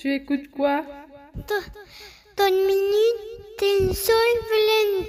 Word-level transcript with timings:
Tu 0.00 0.14
écoutes 0.14 0.50
quoi 0.50 0.82
Dans 2.34 2.46
une 2.46 2.54
minute, 2.54 3.20
t'es 3.58 3.80
une 3.80 3.92
seule 3.92 4.14
vilaine 4.50 5.04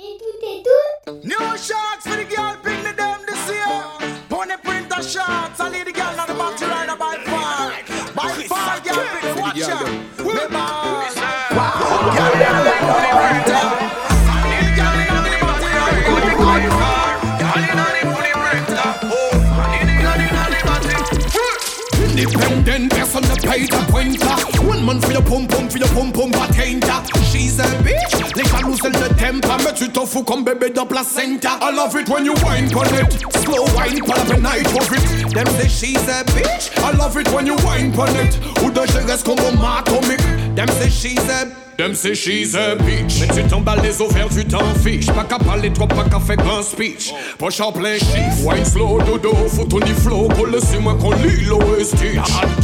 Et 0.00 0.18
tout 0.18 0.42
et 0.42 0.62
tout 0.64 1.12
New 1.22 1.56
shots 1.56 2.00
for 2.00 2.16
the 2.16 2.28
girl, 2.28 2.56
bring 2.64 2.82
the 2.82 2.92
them 2.96 3.20
this 3.28 3.48
year. 3.48 4.18
Pony 4.28 4.56
printer 4.60 5.00
shots, 5.00 5.60
I 5.60 5.68
lead 5.70 5.86
the 5.86 5.92
girl 5.92 6.18
on 6.18 6.26
the 6.26 6.34
back 6.34 6.56
to 6.56 6.66
rider 6.66 6.96
by 6.96 7.16
far. 7.24 7.70
By 8.16 8.42
far, 8.42 8.80
girl, 8.80 9.06
bring 9.20 9.34
the 9.34 9.40
watch 9.40 9.62
out. 9.70 10.13
To 22.48 22.54
Independent 22.54 22.92
person 22.92 23.22
that 23.22 23.42
pay 23.42 23.66
the 23.66 23.80
pointer 23.90 24.66
One 24.66 24.84
man 24.84 25.00
for 25.00 25.12
your 25.12 25.22
pum 25.22 25.46
pum, 25.46 25.68
for 25.68 25.78
your 25.78 25.88
pum 25.88 26.12
pum 26.12 26.30
patenta 26.30 27.04
She's 27.16 27.23
bitch, 27.62 28.34
les 28.36 28.44
jaloux 28.44 28.76
elle 28.84 28.92
le 28.92 29.08
temper 29.08 29.56
Mais 29.64 29.74
tu 29.74 29.88
t'en 29.88 30.06
fous 30.06 30.22
comme 30.22 30.44
bébé 30.44 30.70
de 30.70 30.80
placenta. 30.80 31.58
I 31.60 31.74
love 31.74 31.96
it 32.00 32.08
when 32.08 32.24
you 32.24 32.34
wine 32.44 32.70
on 32.74 32.84
it. 32.84 33.20
Slow 33.42 33.64
wine, 33.76 34.02
pas 34.04 34.16
la 34.16 34.24
peine 34.24 34.46
I 34.46 34.60
of 34.76 34.92
it. 34.92 35.34
Them 35.34 35.46
say 35.58 35.68
she's 35.68 36.08
a 36.08 36.24
bitch. 36.32 36.70
I 36.78 36.96
love 36.96 37.16
it 37.16 37.28
when 37.32 37.46
you 37.46 37.56
wine 37.64 37.92
on 37.98 38.08
it. 38.16 38.38
Ou 38.62 38.70
de 38.70 38.86
gérer 38.86 39.18
comme 39.24 39.36
bombe 39.36 39.64
atomique 39.64 40.20
Them 40.56 40.68
say 40.68 40.90
she's 40.90 41.18
a 41.28 41.46
Them 41.76 41.92
say 41.92 42.14
she's 42.14 42.54
a 42.54 42.76
bitch. 42.76 43.20
Mais 43.20 43.26
tu 43.34 43.42
t'emballes 43.48 43.82
les 43.82 44.00
ovaires, 44.00 44.28
tu 44.28 44.44
t'en 44.44 44.62
fiches. 44.82 45.06
Pas 45.06 45.24
qu'à 45.24 45.38
parler 45.38 45.72
trop, 45.72 45.88
pas 45.88 46.04
qu'à 46.04 46.20
faire 46.20 46.36
grand 46.36 46.62
speech. 46.62 47.12
Poche 47.36 47.60
en 47.60 47.72
plein 47.72 47.98
chiffre 47.98 48.44
Wine 48.44 48.64
slow, 48.64 49.00
dodo, 49.02 49.34
faut 49.48 49.64
ton 49.64 49.84
flow. 50.00 50.28
Colle 50.36 50.60
sur 50.60 50.80
moi 50.80 50.96
qu'on 51.00 51.10
lit 51.10 51.44
l'OST 51.46 52.14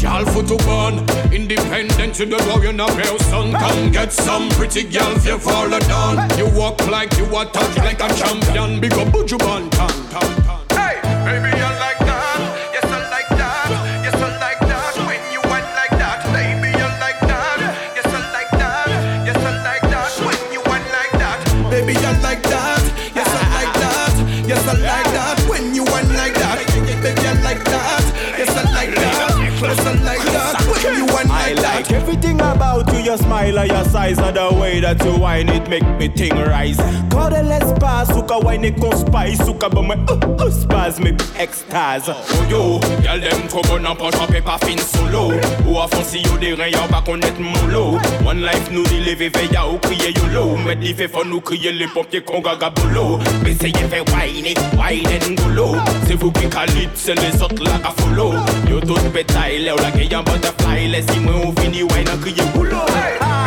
Gal, 0.00 0.26
photo 0.26 0.56
bonne 0.58 1.04
Independent, 1.32 2.12
tu 2.12 2.26
dois 2.26 2.38
you 2.62 2.72
not 2.72 2.88
person 2.96 3.52
Come 3.52 3.90
get 3.92 4.12
some 4.12 4.48
pretty 4.50 4.79
gal, 4.84 5.16
if 5.16 5.26
you 5.26 5.38
fall 5.38 5.68
down 5.68 6.30
You 6.38 6.46
walk 6.58 6.86
like 6.88 7.16
you 7.16 7.24
are 7.36 7.46
touch 7.46 7.76
like 7.78 8.00
a 8.00 8.08
champion 8.14 8.80
Big 8.80 8.92
up 8.94 9.08
Buju 9.08 9.38
Banton, 9.38 9.70
tan, 9.70 10.42
tan 10.42 10.60
Hey, 10.70 11.00
baby, 11.24 11.50
I 11.52 11.78
like 11.78 11.98
that. 11.98 12.38
Yes, 12.72 12.84
I 12.84 13.10
like 13.10 13.28
that. 13.36 13.68
Yes, 14.04 14.14
I 14.14 14.28
like 14.38 14.60
that. 14.70 14.94
When 15.06 15.22
you 15.32 15.40
went 15.50 15.66
like 15.78 15.94
that, 16.00 16.22
baby, 16.32 16.70
I 16.72 16.88
like 16.98 17.20
that. 17.20 17.58
Yes, 17.96 18.06
I 18.06 18.20
like 18.32 18.50
that. 18.58 18.88
Yes, 19.26 19.36
I 19.36 19.52
like 19.62 19.84
that. 19.92 20.10
When 20.24 20.40
you 20.52 20.60
went 20.70 20.86
like 20.90 21.12
that, 21.20 21.38
Baby, 21.70 21.94
I 21.96 22.12
like 22.22 22.42
that. 22.44 22.82
Yes, 23.14 23.28
I 23.28 23.42
like 23.54 23.74
that. 23.82 24.14
Yes, 24.48 24.66
I 24.66 24.74
like 24.80 25.10
that. 25.14 25.38
When 25.48 25.74
you 25.74 25.84
want 25.84 26.08
like 26.14 26.34
that. 26.34 26.58
Baby, 27.02 27.26
I 27.26 27.34
like 27.42 27.64
that. 27.64 28.04
Yes, 28.38 28.50
I 28.56 28.62
like 28.72 28.94
that. 28.94 29.34
Yes, 29.62 29.80
I 29.86 29.92
like 30.02 30.24
that. 30.34 30.54
When 30.66 30.96
you 30.96 31.06
want 31.06 31.28
like 31.28 31.56
that. 31.56 31.62
like 31.62 31.92
everything 31.92 32.40
about 32.40 32.86
you, 32.88 32.89
your 33.10 33.18
smile 33.18 33.58
and 33.58 33.70
your 33.72 33.84
size 33.86 34.18
and 34.18 34.36
the 34.36 34.54
way 34.60 34.78
that 34.78 35.04
you 35.04 35.18
whine 35.18 35.48
it 35.48 35.68
make 35.68 35.82
me 35.98 36.08
ting 36.08 36.30
rise. 36.30 36.76
Call 37.10 37.28
the 37.28 37.42
l'espace, 37.42 38.10
ou 38.14 38.22
ka 38.22 38.38
whine 38.38 38.64
it 38.64 38.76
con 38.78 38.94
spice, 38.96 39.42
ou 39.48 39.54
ka 39.58 39.68
bon 39.68 39.88
me 39.88 39.96
uh, 40.06 40.14
uh, 40.14 40.50
spasme, 40.50 41.10
extase. 41.34 42.14
Oh 42.14 42.46
yo, 42.48 42.60
y'a 43.02 43.18
dem 43.18 43.48
kogo 43.50 43.80
nan 43.82 43.96
pan 43.96 44.14
champe 44.14 44.38
pa 44.46 44.58
fin 44.62 44.78
solo. 44.78 45.34
Ou 45.66 45.80
a 45.82 45.88
fon 45.88 46.04
si 46.04 46.22
yo 46.22 46.36
de 46.38 46.54
ren 46.54 46.70
ya 46.70 46.86
pa 46.90 47.00
konet 47.02 47.38
molo 47.38 47.98
One 48.24 48.42
life 48.42 48.70
nou 48.70 48.84
di 48.86 49.00
leve 49.02 49.28
ve 49.34 49.46
ya 49.52 49.66
ou 49.66 49.78
kriye 49.82 50.12
yolo 50.16 50.56
Met 50.64 50.80
di 50.80 50.94
fe 50.94 51.08
fon 51.10 51.28
nou 51.30 51.42
kriye 51.42 51.72
le 51.76 51.88
pompier 51.94 52.24
kon 52.26 52.42
gaga 52.42 52.70
bolo 52.70 53.18
Beseye 53.44 53.86
fe 53.90 54.02
wine 54.12 54.52
it, 54.52 54.62
wine 54.78 55.06
and 55.18 55.38
golo 55.38 55.78
Se 56.06 56.14
vous 56.14 56.32
ki 56.32 56.48
kalit, 56.50 56.90
se 56.94 57.14
les 57.18 57.42
autres 57.42 57.62
la 57.64 57.78
ka 57.84 57.94
follow 57.98 58.34
Yo 58.70 58.80
tout 58.80 59.10
betay 59.14 59.58
le 59.64 59.74
ou 59.74 59.82
la 59.82 59.90
ke 59.94 60.06
yon 60.06 60.26
butterfly. 60.26 60.88
Le 60.94 61.02
si 61.06 61.20
mwen 61.22 61.46
ou 61.46 61.54
fini 61.60 61.82
wine 61.82 62.10
an 62.10 62.22
kriye 62.24 62.46
bolo 62.54 62.99
baby, 63.00 63.39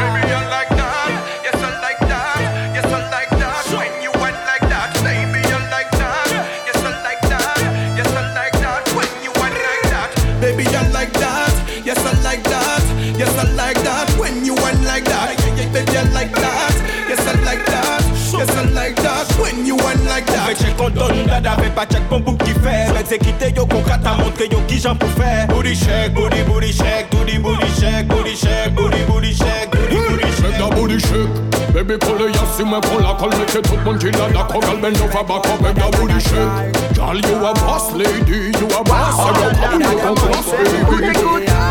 want 20.53 20.69
like 20.69 20.77
that. 20.77 20.77
Kon 20.77 20.93
don 20.93 21.27
dada, 21.27 21.55
fè 21.55 21.69
pa 21.75 21.86
check 21.86 22.03
pon 22.09 22.21
bouk 22.23 22.37
ki 22.43 22.53
fè 22.53 22.91
Fè 22.93 23.03
se 23.05 23.17
kite 23.17 23.55
yo 23.55 23.65
kon 23.65 23.83
kata, 23.83 24.15
montre 24.17 24.47
yo 24.52 24.59
ki 24.67 24.80
jan 24.80 24.97
pou 24.97 25.08
fè 25.17 25.47
Booty 25.47 25.75
shake, 25.75 26.14
booty, 26.14 26.43
booty 26.43 26.71
shake, 26.71 27.09
booty, 27.11 27.37
booty 27.37 27.67
shake, 27.80 28.08
booty 28.08 28.36
shake, 28.36 28.75
booty, 28.75 29.05
booty 29.05 29.33
shake, 29.33 29.71
booty, 29.71 29.97
booty 30.08 30.23
Shake 30.23 30.43
shake 30.43 30.58
that 30.58 30.71
booty 30.75 30.99
shake 30.99 31.30
Baby, 31.73 31.97
pull 31.97 32.21
it, 32.21 32.36
yes, 32.36 32.58
see 32.58 32.64
me 32.64 32.80
pull 32.81 33.05
a 33.05 33.17
call 33.17 33.30
Make 33.30 33.55
it 33.55 33.64
tout 33.64 33.81
mon 33.83 33.99
chin 33.99 34.14
and 34.15 34.36
a 34.36 34.43
girl 34.45 34.77
bend 34.81 34.97
over 34.97 35.23
back 35.23 35.47
up 35.47 35.61
Make 35.61 35.75
that 35.75 35.91
booty 35.97 36.19
shake 36.19 36.95
Girl, 36.95 37.17
you 37.17 37.37
a 37.45 37.53
boss 37.53 37.93
lady, 37.93 38.53
you 38.59 38.67
a 38.67 38.83
boss 38.83 39.17
And 39.25 39.37
you 39.41 39.49
come, 39.58 39.81
you 39.81 39.99
come 40.02 40.15
boss 40.15 40.52
baby 40.52 41.14
soleil 41.17 41.64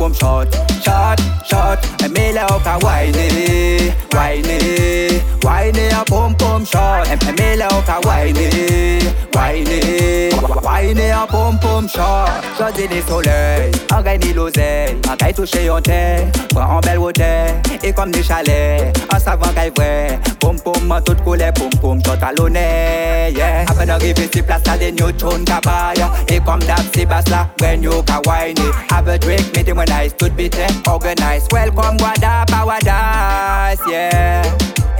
Pom 0.00 0.14
shot, 0.14 0.48
shot, 0.82 1.20
shot. 1.44 1.78
Mille 2.10 2.38
au 2.38 2.58
ka 2.64 2.78
whiny, 2.80 3.92
whiny 4.14 5.20
Whiny 5.42 5.92
en 5.92 6.04
pom 6.06 6.34
pom 6.36 6.64
shot. 6.64 7.04
Mille 7.36 7.66
au 7.70 7.82
ka 7.82 8.00
whiny, 8.06 8.98
whiny 9.40 10.30
Whiny 10.62 11.12
en 11.12 11.26
pom 11.26 11.58
pom 11.58 11.88
shot 11.88 12.28
Choisi 12.56 12.86
des 12.88 13.02
soleils, 13.02 13.70
en 13.92 14.02
gagne 14.02 14.32
l'oseille. 14.34 14.96
En 15.10 15.16
gagne 15.16 15.32
toucher 15.32 15.64
yon 15.64 15.80
terre, 15.80 16.26
prends 16.50 16.76
en 16.76 16.80
belle 16.80 16.98
hauteur 16.98 17.46
Et 17.82 17.92
comme 17.92 18.10
des 18.10 18.22
chalets, 18.22 18.92
en 19.12 19.18
savant 19.18 19.48
qu'elle 19.54 19.72
vrai. 19.76 20.18
Pom 20.38 20.58
pom 20.60 20.90
en 20.90 21.00
toute 21.00 21.22
couleur, 21.22 21.52
pom 21.54 21.70
pom 21.80 22.00
shot 22.04 22.22
à 22.22 22.32
l'honneur 22.32 23.30
yeah. 23.30 23.64
Après 23.68 23.86
d'arriver 23.86 24.28
sur 24.32 24.44
place, 24.44 24.62
la 24.66 24.76
yo 24.76 25.12
tune 25.12 25.44
kabaya 25.44 26.10
Et 26.28 26.40
comme 26.40 26.60
d'hab, 26.60 26.80
c'est 26.94 27.06
basse 27.06 27.28
là, 27.28 27.48
when 27.60 27.82
you 27.82 28.02
ka 28.02 28.20
whiny 28.26 28.60
Have 28.90 29.08
a 29.08 29.18
drink, 29.18 29.56
meet 29.56 29.68
him 29.68 29.76
when 29.76 29.90
I 29.90 30.08
stood 30.08 30.36
bitte 30.36 30.60
Organize, 30.86 31.46
welcome 31.52 31.96
Guada 31.96 32.44
Paradise, 32.46 33.80
yeah 33.88 34.42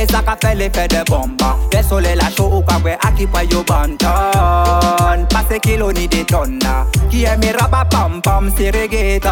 Et 0.01 0.07
ça 0.07 0.23
qu'a 0.23 0.35
fait 0.41 0.55
l'effet 0.55 0.89
de 0.89 1.05
bomba. 1.11 1.59
Le 1.73 1.83
soleil 1.83 2.17
la 2.17 2.25
à 2.27 3.13
qui 3.13 3.27
point 3.27 3.43
yo 3.43 3.63
banton. 3.63 5.27
Passe 5.29 5.59
kilo 5.61 5.93
ni 5.93 6.09
des 6.09 6.25
tonnes 6.25 6.59
Qui 7.11 7.25
aime 7.25 7.41
mes 7.41 7.53
rabat 7.53 7.85
pam 7.91 8.21
pam 8.23 8.51
c'est 8.57 8.71
reggaeton 8.71 9.31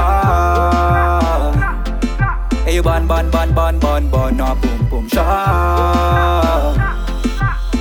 Et 2.67 2.75
yo 2.75 2.83
bon 2.83 3.01
bon 3.07 3.25
bon 3.33 3.49
bon 3.55 3.73
bon 3.81 4.03
bon 4.11 4.37
no 4.37 4.55
boom 4.61 4.89
boom 4.91 5.09
shot 5.09 5.23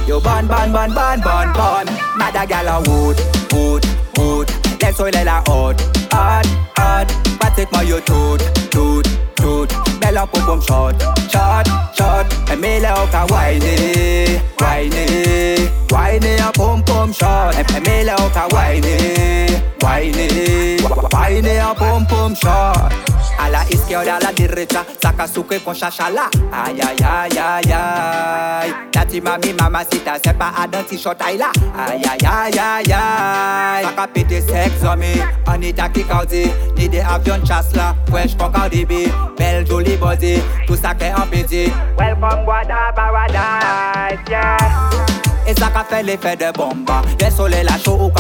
Yo 0.08 0.20
bon 0.20 0.44
bon 0.48 0.72
bon 0.72 0.90
bon 0.94 1.18
bon 1.24 1.48
bon 1.54 1.86
Mada 2.18 2.46
gal 2.46 2.70
wood 2.88 3.18
wood 3.54 3.86
wood. 4.18 4.52
Le 4.82 4.94
soleil 4.94 5.26
la 5.26 5.44
hot 5.48 5.76
hot 6.14 6.48
hot. 6.78 7.08
Pratiquement 7.40 7.82
yo 7.82 8.00
tout 8.00 8.38
tout 8.72 9.02
tout 9.36 9.87
Belle 10.02 10.20
en 10.20 10.28
pom 10.28 10.46
pom 10.46 10.62
shot 10.62 10.94
shot 11.32 11.68
shot 11.98 12.26
Et 12.52 12.56
mille 12.56 12.88
au 12.88 13.08
ka 13.12 13.26
whiny 13.34 14.40
whiny 14.62 15.70
Whiny. 15.92 16.42
En 16.42 16.52
pom 16.54 16.84
pom 16.84 17.14
shot 17.14 17.52
Et 17.58 17.80
mille 17.82 18.14
au 18.18 18.30
ka 18.30 18.48
whiny 18.56 19.57
whiny 19.82 20.78
Whiny 21.14 21.60
en 21.60 21.76
pom 21.76 22.06
pom 22.06 22.36
shot 22.36 22.94
A 23.40 23.50
la 23.50 23.64
izquierda, 23.70 24.18
a 24.18 24.20
la 24.20 24.32
derecha, 24.32 24.84
saca 25.00 25.28
su 25.28 25.46
que 25.46 25.60
con 25.60 25.76
chachala. 25.76 26.30
Ay, 26.52 26.80
ay, 26.82 26.98
ay, 27.06 27.38
ay, 27.38 27.72
ay. 27.72 28.74
Nati 28.96 29.22
mami, 29.22 29.54
mamacita, 29.54 30.16
c'est 30.24 30.36
pas 30.36 30.52
à 30.58 30.66
dans 30.68 30.84
t-shirt 30.84 31.20
là. 31.20 31.52
Aïe, 31.78 32.02
aïe, 32.04 32.28
aïe, 32.28 32.60
aïe, 32.60 32.94
aïe. 32.94 33.84
Saca 33.86 34.08
pété 34.08 34.42
sex 34.42 34.84
homie, 34.84 35.22
Anita 35.46 35.88
qui 35.90 36.04
caudi, 36.04 36.50
ni 36.76 36.90
des 36.90 37.02
avions 37.02 37.38
de 37.38 37.46
chasse 37.46 37.76
là. 37.76 37.96
Wesh, 38.12 38.36
con 38.38 38.50
Cardi 38.50 38.86
B, 38.86 39.08
belle 39.38 39.68
jolie 39.68 39.98
body, 39.98 40.42
tout 40.66 40.76
ça 40.76 40.96
qu'est 40.96 41.14
en 41.14 41.28
pédi. 41.28 41.72
Welcome 41.98 42.44
Guada 42.44 42.92
Paradise, 42.96 44.20
yeah. 44.30 45.17
Ça 45.56 45.70
qu'a 45.70 45.84
fait 45.84 46.04
l'effet 46.04 46.36
de 46.36 46.52
bomba. 46.52 47.02
Le 47.20 47.32
soleil 47.32 47.64
la 47.64 47.78
chaud 47.78 47.98
ou 48.00 48.12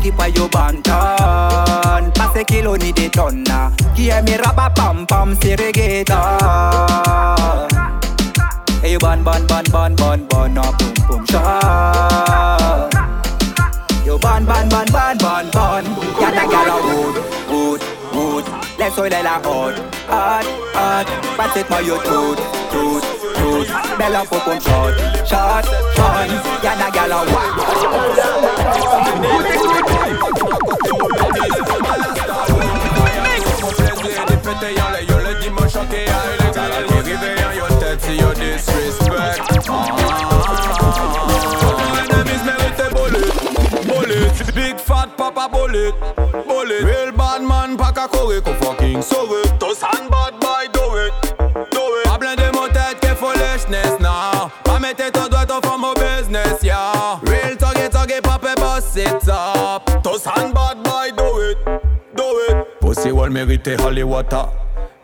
qui 0.00 0.12
point 0.12 0.28
yo 0.28 0.48
banton 0.48 0.92
Passe 2.14 2.44
kilo 2.46 2.76
ni 2.76 2.92
des 2.92 3.08
tonnes 3.08 3.44
Qui 3.94 4.08
aime 4.08 4.24
mes 4.26 4.38
pam 4.76 5.06
pam 5.06 5.34
reggaeton 5.42 6.14
Et 8.84 8.92
yo 8.92 8.98
bon 8.98 9.22
bon 9.24 9.32
bon 9.48 9.62
bon 9.72 9.94
bon 9.96 10.18
bon 10.28 10.48
no 10.48 10.62
ah, 10.62 10.72
boom 10.78 10.94
boom 11.08 11.26
shot 11.26 12.90
Yo 14.06 14.18
bon 14.18 14.44
bon 14.46 14.68
bon 14.68 14.84
bon 14.92 15.16
bon 15.18 15.44
bon 15.52 15.84
Y'a 16.20 16.30
ta 16.30 16.46
gal 16.46 16.70
en 16.70 16.80
wood. 16.86 18.44
Laisse 18.78 18.94
soleil 18.94 19.22
la 19.22 19.38
hot, 19.38 19.74
hot, 20.10 20.46
hot 20.74 21.06
Pratiquement 21.36 21.80
yo 21.80 21.96
tout, 22.04 22.36
tout, 22.70 23.00
Belle 23.98 24.18
pour 24.30 24.44
qu'on 24.44 24.52
shot, 24.52 24.94
shot, 25.24 25.64
shot 25.96 26.28
Y'a 26.62 26.74
da 26.76 26.90
gal 26.90 27.12
en 27.12 27.24
wa 27.32 27.84
Mérite 63.44 63.76
holy 63.78 64.02
water 64.02 64.48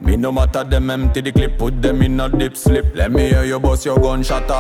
me 0.01 0.17
no 0.17 0.33
matter 0.33 0.65
them 0.65 0.89
empty 0.89 1.21
the 1.21 1.31
clip, 1.31 1.59
put 1.59 1.83
them 1.83 2.01
in 2.01 2.19
a 2.21 2.27
deep 2.27 2.57
slip. 2.57 2.87
Let 2.95 3.13
me 3.13 3.29
hear 3.29 3.45
you 3.45 3.61
bust 3.61 3.85
your 3.85 3.99
gunshot. 3.99 4.51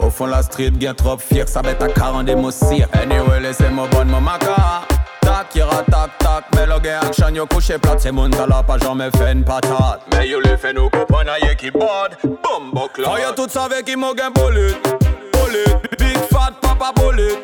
Au 0.00 0.10
fond 0.10 0.26
la 0.26 0.42
street, 0.42 0.72
bien 0.72 0.94
trop 0.94 1.16
fier, 1.16 1.48
ça 1.48 1.62
bête 1.62 1.80
à 1.80 1.86
40 1.86 2.26
des 2.26 2.34
cire. 2.50 2.88
Anyway, 2.92 3.38
laissez-moi 3.38 3.86
bonne 3.92 4.08
mon 4.08 4.20
maca. 4.20 4.82
Tac, 5.20 5.54
ira 5.54 5.84
tac 5.84 6.18
tac, 6.18 6.46
mais 6.56 6.66
le 6.66 6.74
action 7.06 7.32
yo 7.32 7.46
couché 7.46 7.78
plate, 7.78 8.00
c'est 8.00 8.10
mon 8.10 8.28
pas 8.30 8.78
jamais 8.82 9.10
fait 9.16 9.30
une 9.30 9.44
patate. 9.44 10.00
Mais 10.12 10.26
yo 10.26 10.40
le 10.40 10.56
fait 10.56 10.72
nous 10.72 10.90
comprendre, 10.90 11.30
y'a 11.40 11.54
qui 11.54 11.70
club. 11.70 11.84
Oh, 13.06 13.16
y'a 13.16 13.30
tout 13.30 13.48
savait 13.48 13.84
qui 13.84 13.94
m'a. 13.94 14.12
Big 14.12 14.24
fat 16.32 16.54
papa 16.60 16.90
bullet, 16.96 17.40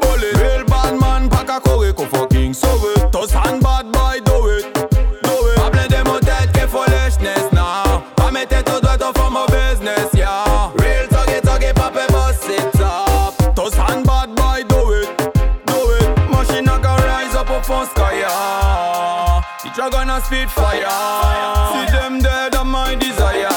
bullet. 0.00 0.32
Real 0.34 0.64
bad 0.64 0.94
man, 1.00 1.28
pas 1.28 1.44
qu'à 1.44 1.60
courir, 1.60 1.94
qu'on 1.94 2.06
fucking 2.06 2.52
dragon 20.32 20.46
a 20.46 20.48
spit 20.48 20.50
fire. 20.50 20.88
See 21.72 21.86
them 21.92 22.18
dead 22.20 22.54
on 22.54 22.68
my 22.68 22.94
desire. 22.94 23.48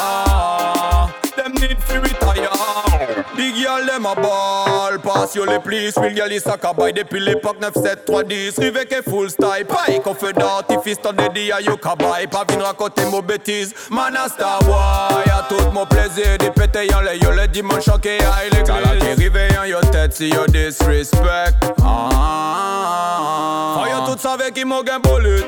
Them 1.35 1.53
need 1.53 1.79
to 1.87 2.01
retire. 2.01 3.25
Big 3.35 3.55
girl, 3.55 3.85
them 3.85 4.05
a 4.05 4.15
ball. 4.15 4.97
Pass 4.99 5.35
yo 5.35 5.45
les 5.45 5.59
plis, 5.59 5.97
will 5.97 6.13
girl 6.13 6.31
is 6.31 6.47
a 6.47 6.57
cabay 6.57 6.93
Depuis 6.93 7.19
l'époque 7.19 7.57
9-7-3-10 7.59 8.59
Rive 8.59 8.85
que 8.85 9.01
full 9.01 9.29
style. 9.29 9.65
Paille 9.67 10.01
qu'on 10.01 10.15
fait 10.15 10.31
d'artifice 10.33 11.01
Ton 11.01 11.11
dédi 11.11 11.51
a 11.51 11.59
yo 11.59 11.75
cabay 11.75 12.27
Pas 12.27 12.45
vin 12.47 12.63
raconter 12.63 13.05
mon 13.11 13.19
bêtise 13.19 13.75
Man 13.91 14.15
a 14.15 14.29
star 14.29 14.59
boy. 14.63 15.25
A 15.27 15.43
tout 15.49 15.69
mon 15.73 15.85
plaisir. 15.85 16.37
Di 16.39 16.49
pété 16.49 16.87
yon 16.87 17.01
le 17.01 17.17
yo 17.21 17.31
le 17.31 17.47
dimanche 17.47 17.83
choqué 17.85 18.19
a 18.19 18.43
l'église 18.45 18.63
Kala 18.63 18.95
qui 18.97 19.13
rive 19.21 19.47
yon 19.53 19.65
yo 19.65 19.81
tête 19.91 20.13
si 20.13 20.29
yo 20.29 20.47
disrespect. 20.47 21.73
Ah. 21.83 23.75
Faut 23.75 23.87
yo 23.91 24.05
tout 24.07 24.19
savait 24.19 24.51
qui 24.51 24.63
m'a 24.63 24.81
gain 24.81 24.99
bullet 24.99 25.43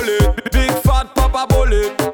Big 0.00 0.70
fat 0.82 1.14
papa 1.14 1.46
Bullet 1.46 2.09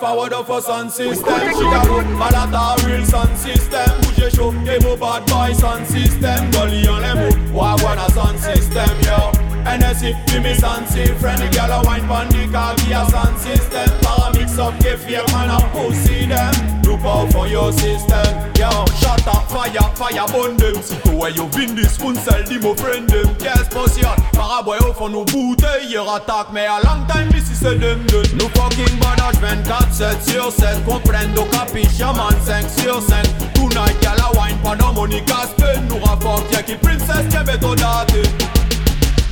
forward 0.00 0.32
of 0.32 0.48
a 0.48 0.62
sound 0.62 0.90
system. 0.90 1.38
Chicago, 1.52 2.02
Malata, 2.16 2.86
real 2.86 3.04
sound 3.04 3.36
system. 3.36 3.90
Bouger 4.00 4.30
chaud, 4.30 4.54
Emo 4.66 4.96
bad 4.96 5.26
boy 5.26 5.52
sound 5.52 5.86
system. 5.86 6.50
Gully 6.50 6.88
on 6.88 7.02
les 7.02 7.14
mots, 7.14 7.36
Wagwan 7.52 7.98
a 7.98 8.10
sound 8.10 8.38
system, 8.38 8.88
yo. 9.04 9.30
NSC, 9.60 10.16
me 10.42 10.54
Sansi 10.54 11.14
Friendly 11.20 11.48
girl 11.50 11.70
a 11.70 11.84
wine 11.84 12.06
pon 12.08 12.26
the 12.28 12.48
car 12.50 12.74
be 12.76 12.92
a 12.92 13.04
sound 13.10 13.36
system 13.38 13.90
Para 14.00 14.32
mix 14.32 14.58
up 14.58 14.72
Kefir 14.80 15.20
man 15.32 15.50
a 15.50 15.60
pussy 15.68 16.24
them 16.24 16.80
Look 16.82 17.02
out 17.02 17.30
for 17.30 17.46
your 17.46 17.70
system 17.70 18.24
Yo, 18.56 18.70
shut 18.96 19.26
up, 19.28 19.44
fire, 19.50 19.84
fire 19.94 20.26
burn 20.32 20.56
them 20.56 20.76
Sitôt 20.80 21.18
where 21.18 21.30
you 21.30 21.44
win 21.52 21.74
this 21.76 22.00
un 22.00 22.16
sell 22.16 22.42
di 22.44 22.58
mo 22.58 22.74
friend 22.74 23.06
them 23.10 23.36
Yes, 23.38 23.68
potion 23.68 24.16
Para 24.29 24.29
boy 24.64 24.78
au 24.88 24.92
fond 24.92 25.08
nous 25.08 25.24
bouteilles 25.24 25.88
Hier 25.88 26.02
attaque 26.12 26.48
mais 26.52 26.66
a 26.66 26.80
long 26.80 27.06
time 27.06 27.28
ici 27.36 27.52
c'est 27.54 27.78
deux 27.78 27.96
Nous 28.34 28.48
fucking 28.54 28.98
badage 28.98 29.36
24 29.40 29.92
7 29.92 30.22
sur 30.22 30.52
7 30.52 30.84
Comprendo 30.84 31.44
capiche, 31.44 31.98
yeah 31.98 32.12
man 32.12 32.34
5 32.44 32.64
sur 32.68 33.00
5 33.00 33.24
Tonight 33.54 33.96
girl 34.02 34.18
a 34.18 34.40
wine 34.40 34.56
pendant 34.62 34.92
Monica 34.92 35.46
Spain 35.56 35.82
Nous 35.88 36.04
rapporte 36.04 36.52
y'a 36.52 36.62
qui 36.62 36.74
princess 36.74 37.26
qui 37.30 37.44
beto 37.44 37.74
date 37.74 38.12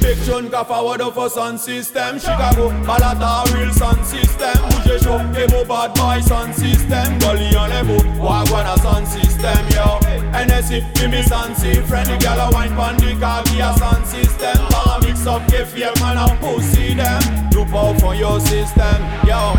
Big 0.01 0.19
chunk 0.25 0.55
of 0.55 0.69
forward 0.69 1.01
of 1.01 1.17
a 1.19 1.29
sound 1.29 1.59
system? 1.61 2.19
Chicago, 2.19 2.71
Malata, 2.85 3.53
real 3.55 3.73
sound 3.73 4.05
system. 4.05 4.55
Bouger 4.71 4.99
chaud, 4.99 5.37
Emo 5.37 5.65
bad 5.65 5.95
boy 5.95 6.21
sound 6.21 6.55
system. 6.55 7.19
Gully 7.19 7.55
on 7.57 7.71
mots, 7.87 8.05
Wagwan 8.19 8.75
a 8.75 8.79
sound 8.79 9.09
system 9.09 9.69
yo? 9.75 9.99
NSC, 10.33 10.95
give 10.95 11.11
me 11.11 11.23
Sansi 11.23 11.83
Friendly 11.87 12.19
girl 12.19 12.39
a 12.39 12.51
wine 12.53 12.75
pon 12.77 12.97
the 12.99 13.17
car 13.19 13.43
be 13.45 13.61
a 13.61 13.73
sound 13.75 14.07
system. 14.07 14.57
Para 14.69 15.01
mix 15.03 15.27
up 15.27 15.43
Kefir 15.49 15.93
man 16.01 16.17
a 16.17 16.37
pussy 16.37 16.95
them. 16.95 17.51
Look 17.51 17.69
out 17.71 18.01
for 18.01 18.15
your 18.15 18.39
system 18.41 19.03
yo 19.27 19.55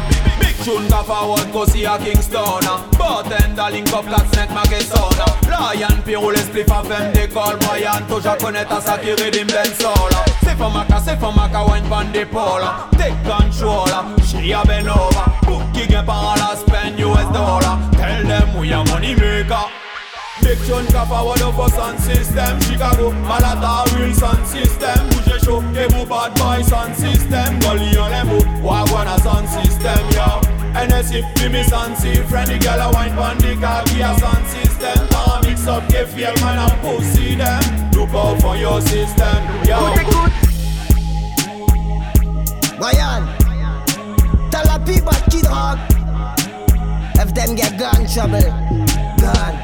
Of 0.60 1.08
forward 1.08 1.70
see 1.70 1.86
a 1.86 1.98
Kingston 1.98 2.44
uh. 2.44 2.84
Bartender 2.98 3.72
link 3.72 3.94
up 3.94 4.06
la 4.06 4.18
snake 4.28 4.50
Magesona 4.50 5.26
Lion 5.48 6.02
Pirou 6.06 6.32
les 6.32 6.42
spliff 6.42 6.70
a 6.70 6.84
femme 6.84 7.14
d'école 7.14 7.58
Brian 7.62 8.02
Toja 8.10 8.36
connaît 8.36 8.68
à 8.70 8.82
ça 8.82 8.98
qui 8.98 9.12
redim 9.12 9.48
ben 9.48 9.74
sola. 9.80 10.26
C'est 10.44 10.58
for 10.58 10.70
maka, 10.70 11.02
c'est 11.04 11.18
for 11.18 11.34
maka 11.34 11.64
wine 11.64 11.88
pan 11.90 12.04
d'épaule 12.12 12.62
Take 12.98 13.16
control, 13.24 13.88
uh. 13.88 14.22
she 14.22 14.52
a 14.52 14.62
ben 14.68 14.88
over. 14.90 15.32
Book 15.48 15.62
qui 15.74 15.88
gain 15.88 16.04
par 16.04 16.36
la 16.36 16.56
spend 16.58 17.00
US 17.00 17.32
dollar. 17.34 17.80
Tell 17.94 18.28
them 18.28 18.60
we 18.60 18.74
a 18.74 18.84
money 18.84 19.16
maker. 19.16 19.66
Big 20.42 20.58
chunk 20.68 20.94
of 20.94 21.08
forward 21.08 21.42
of 21.42 21.58
a 21.58 21.70
sound 21.70 22.00
system. 22.00 22.60
Chicago, 22.62 23.12
Malata, 23.24 23.90
real 23.98 24.14
sound 24.14 24.46
system. 24.46 25.08
Bouger 25.10 25.40
chaud, 25.40 25.64
Emo 25.76 26.06
bad 26.06 26.34
boy 26.36 26.62
sound 26.64 26.96
system. 26.96 27.60
Gully 27.60 27.98
on 27.98 28.12
mots, 28.28 28.46
Wagwan 28.62 29.08
a 29.08 29.20
sound 29.20 29.48
system 29.50 30.10
yo 30.12 30.49
NSC, 30.74 31.22
give 31.36 31.52
me 31.52 31.64
Sansi 31.64 32.24
Friendly 32.30 32.60
girl 32.60 32.80
a 32.80 32.92
wine 32.94 33.16
pon 33.16 33.38
the 33.40 33.56
car 33.60 33.84
be 33.86 34.02
a 34.02 34.14
sound 34.20 34.46
system. 34.48 35.08
Para 35.10 35.42
mix 35.44 35.68
up 35.68 35.84
Kefir 35.90 36.34
man 36.42 36.60
a 36.60 36.70
pussy 36.82 37.36
them. 37.36 37.92
Look 37.92 38.10
out 38.14 38.42
for 38.42 38.56
your 38.56 38.82
system 38.82 39.44
yo. 39.66 39.94
Brian, 42.78 43.28
tell 44.52 44.64
the 44.64 44.80
people 44.86 45.14
Kid 45.30 45.46
Rock 45.48 45.80
if 47.22 47.34
them 47.34 47.56
get 47.56 47.78
gun 47.78 48.08
trouble, 48.08 48.50
gun. 49.20 49.56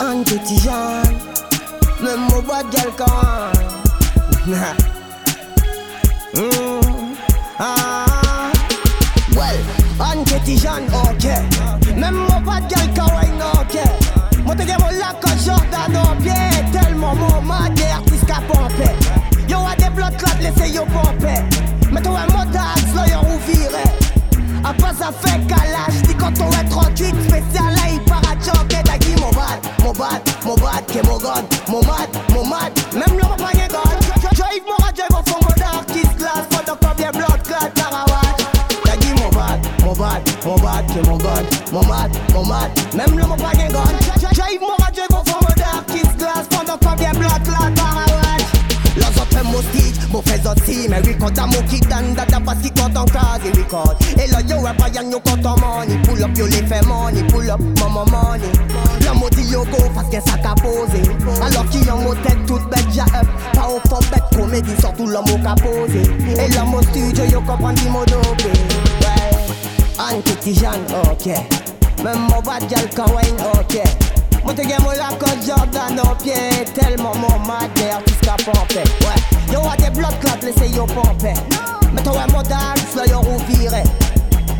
Un 0.00 0.22
petit 0.24 0.58
Jean, 0.60 1.02
même 2.02 2.20
mon 2.30 2.42
bois 2.42 2.62
de 2.62 2.70
quelqu'un. 2.70 3.52
Mm, 6.34 7.14
ah, 7.58 8.06
well, 8.06 8.07
ok. 10.56 11.96
Même 11.96 12.14
mon 12.14 12.40
pas 12.42 12.60
de 12.60 12.74
gueule, 12.74 12.92
kawaii, 12.94 13.30
ok. 13.54 14.44
Moi, 14.44 14.54
t'es 14.54 14.64
mon 14.64 14.86
lac, 14.98 15.44
Jordan, 15.44 15.96
en 15.96 16.16
pied. 16.22 16.32
Tellement 16.72 17.14
mon 17.14 17.40
mat, 17.42 17.70
qu'à 18.26 18.40
pomper. 18.46 18.90
Yo, 19.48 19.58
à 19.58 19.76
des 19.76 19.90
blocs, 19.90 20.16
clap, 20.16 20.40
laissez 20.40 20.70
yo 20.72 20.84
pomper. 20.84 21.42
Mais 21.90 22.00
toi, 22.00 22.20
un 22.20 22.32
motard, 22.32 22.76
slow, 22.92 23.04
yo, 23.10 23.20
rouvire. 23.20 23.68
A 24.64 24.74
pas 24.74 24.92
ça 24.98 25.10
fait 25.20 25.38
calage, 25.46 26.02
dis 26.02 26.14
quand 26.14 26.32
on 26.40 26.50
est 26.50 26.68
38, 26.68 27.06
spécial, 27.06 27.74
là, 27.74 27.82
il 27.92 28.00
part 28.04 28.18
à 28.18 28.34
choquer, 28.44 28.82
t'as 28.84 28.98
qui 28.98 29.12
mon 29.12 29.30
bad, 29.30 29.60
mon 29.84 29.92
bad, 29.92 30.20
mon 30.44 30.54
bad, 30.56 30.84
que 30.86 31.06
mon 31.06 31.16
god, 31.18 31.44
mon 31.68 31.80
mad, 31.82 32.08
mon 32.34 32.44
mad, 32.44 32.72
même 32.92 33.16
le 33.16 33.24
repas, 33.24 33.52
god. 33.68 33.98
Mon 35.10 35.27
pas 43.38 43.52
gen 43.58 43.72
gun 43.72 43.92
Drive 44.32 44.60
mon 44.60 44.76
radio 44.84 45.02
mon 45.10 45.24
fond 45.24 45.38
mon 45.40 45.54
dark 45.56 45.86
kiss 45.86 46.16
glass 46.16 46.46
Pendant 46.50 46.78
qu'on 46.78 46.96
vient 46.96 47.12
blood 47.12 47.42
clot 47.44 47.72
paravane 47.76 48.44
Los 48.96 49.20
up 49.20 49.44
mon 49.44 49.62
stage, 49.62 50.08
mon 50.12 50.22
fais 50.22 50.40
aussi 50.46 50.88
Mais 50.88 50.98
record 50.98 51.30
à 51.36 51.46
mon 51.46 51.62
kid 51.68 51.86
dan 51.88 52.14
dada 52.14 52.40
parce 52.44 52.58
qu'il 52.58 52.72
compte 52.72 52.96
en 52.96 53.04
case 53.04 53.40
il 53.44 53.58
record. 53.58 53.94
Et 54.22 54.26
là 54.30 54.40
yo 54.48 54.60
rap 54.60 54.82
a 54.82 54.88
yang 54.88 55.10
yo 55.10 55.20
compte 55.20 55.46
en 55.46 55.56
money. 55.58 55.98
Pull 56.04 56.22
up 56.22 56.30
yo 56.36 56.46
les 56.46 56.66
fait 56.66 56.84
money, 56.86 57.22
pull 57.24 57.50
up 57.50 57.60
maman 57.80 58.04
money. 58.10 58.50
La 59.04 59.14
moti 59.14 59.42
yo 59.42 59.64
go 59.64 59.78
parce 59.94 60.08
qu'un 60.10 60.20
sac 60.20 60.44
à 60.44 60.54
poser 60.54 61.02
Alors 61.42 61.68
qu'il 61.70 61.90
en 61.90 61.98
mot 61.98 62.14
tête 62.14 62.44
toute 62.46 62.68
bête 62.70 62.86
ja 62.92 63.04
up. 63.04 63.26
Pas 63.54 63.68
au 63.68 63.80
fond 63.88 64.00
bête 64.10 64.22
comédie 64.34 64.76
surtout 64.80 65.06
l'homme 65.06 65.30
au 65.32 65.38
qu'a 65.38 65.54
posé 65.54 66.02
Et 66.38 66.48
là 66.54 66.64
mon 66.64 66.82
studio 66.82 67.24
yo 67.24 67.40
comprend 67.40 67.72
dit 67.72 67.88
mon 67.88 68.00
dopé 68.00 68.50
Ouais 69.00 69.17
Anki 69.98 70.36
Tijan, 70.36 70.78
ok. 71.10 71.26
Même 72.04 72.20
mon 72.30 72.40
bad 72.42 72.62
gal 72.68 72.88
wine, 73.14 73.36
ok. 73.58 73.82
Moi 74.44 74.54
te 74.54 74.62
gen 74.62 74.80
mon 74.82 74.90
la 74.92 75.16
code 75.18 75.42
Jordan 75.44 76.00
au 76.00 76.14
pied 76.22 76.64
Tellement 76.72 77.14
mon 77.16 77.38
mad 77.46 77.68
ce 77.76 78.26
qu'a 78.26 78.36
pompé. 78.36 78.84
Ouais, 79.00 79.52
yo 79.52 79.60
a 79.68 79.76
des 79.76 79.90
blood 79.90 80.14
clots 80.20 80.40
laissez 80.42 80.70
yo 80.74 80.86
pompé. 80.86 81.34
Mais 81.92 82.02
toi 82.02 82.26
mon 82.32 82.42
dance 82.42 82.94
là 82.96 83.06
yo 83.06 83.18
rouviré 83.20 83.82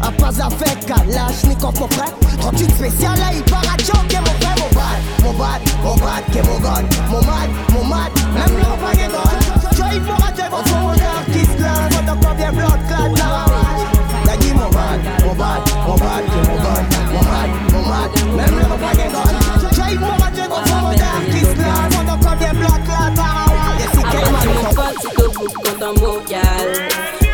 A 0.02 0.11
pas 0.11 0.42
à 0.42 0.50
faire 0.50 0.78
calage 0.87 1.45
ni 1.49 1.54
qu'on 1.54 1.73
faut 1.73 1.87
prêt. 1.87 2.12
38 2.40 2.71
spécial 2.71 3.18
là 3.18 3.26
il 3.33 3.42
part 3.45 3.62
à 3.62 3.78
choquer 3.78 4.18
mon 4.18 4.35
frère 4.40 4.57
Mon 4.59 4.75
bad, 4.75 5.00
mon 5.23 5.33
bad, 5.38 5.61
mon 5.85 5.97
bad, 5.97 6.25
que 6.33 6.47
mon 6.47 6.59
gun 6.59 6.85
Mon 7.11 7.23
mad, 7.23 7.50
mon 7.73 7.85
mad, 7.85 8.12
même 8.35 8.59
là 8.59 8.66
on 8.75 8.85
pas 8.85 8.95
gun 8.95 9.76
Joy 9.76 10.00
pour 10.00 10.18
rater 10.25 10.42
mon 10.50 10.64
son 10.66 10.78
mon 10.80 10.95
dark 10.95 11.25
qui 11.33 11.40
se 11.40 11.57
Quand 11.57 12.12
on 12.12 12.26
combien 12.26 12.50
clot 12.50 13.14
là 13.16 13.28
Y'a 13.28 13.97
dit 14.37 14.52
mon 14.52 14.68
bad, 14.70 15.00
mon 15.25 15.35
bad, 15.35 15.62
mon 15.87 15.97
bad, 15.97 16.25
que 16.25 16.40
mon 16.49 16.56
gun 16.56 16.82
Mon 17.12 17.23
mad, 17.23 17.50
mon 17.73 17.82
mad, 17.88 18.11
même 18.37 18.58
là 18.58 18.66
on 18.73 18.78
pas 18.78 18.94
gen 18.94 19.11
gun 19.12 19.30
Joy 19.73 19.97
pour 19.97 20.08
rater 20.23 20.49
mon 20.49 20.66
son 20.66 20.76
mon 20.82 20.94
dark 20.97 21.25
qui 21.30 21.40
se 21.40 21.54
lance 21.56 21.94
Quand 21.94 22.12
on 22.12 22.18
combien 22.18 22.52
blood 22.54 22.82
clot 22.85 23.11
là 23.16 23.30
Yes, 23.78 23.92
he 23.94 24.02
came 24.02 24.37
Si 24.40 24.49
mon 24.49 24.70
on 24.70 24.75
pote, 24.75 24.99
si 25.00 25.08
te 25.08 25.38
bouge 25.38 25.54
content 25.64 25.94
mon 26.00 26.20
gal 26.28 26.68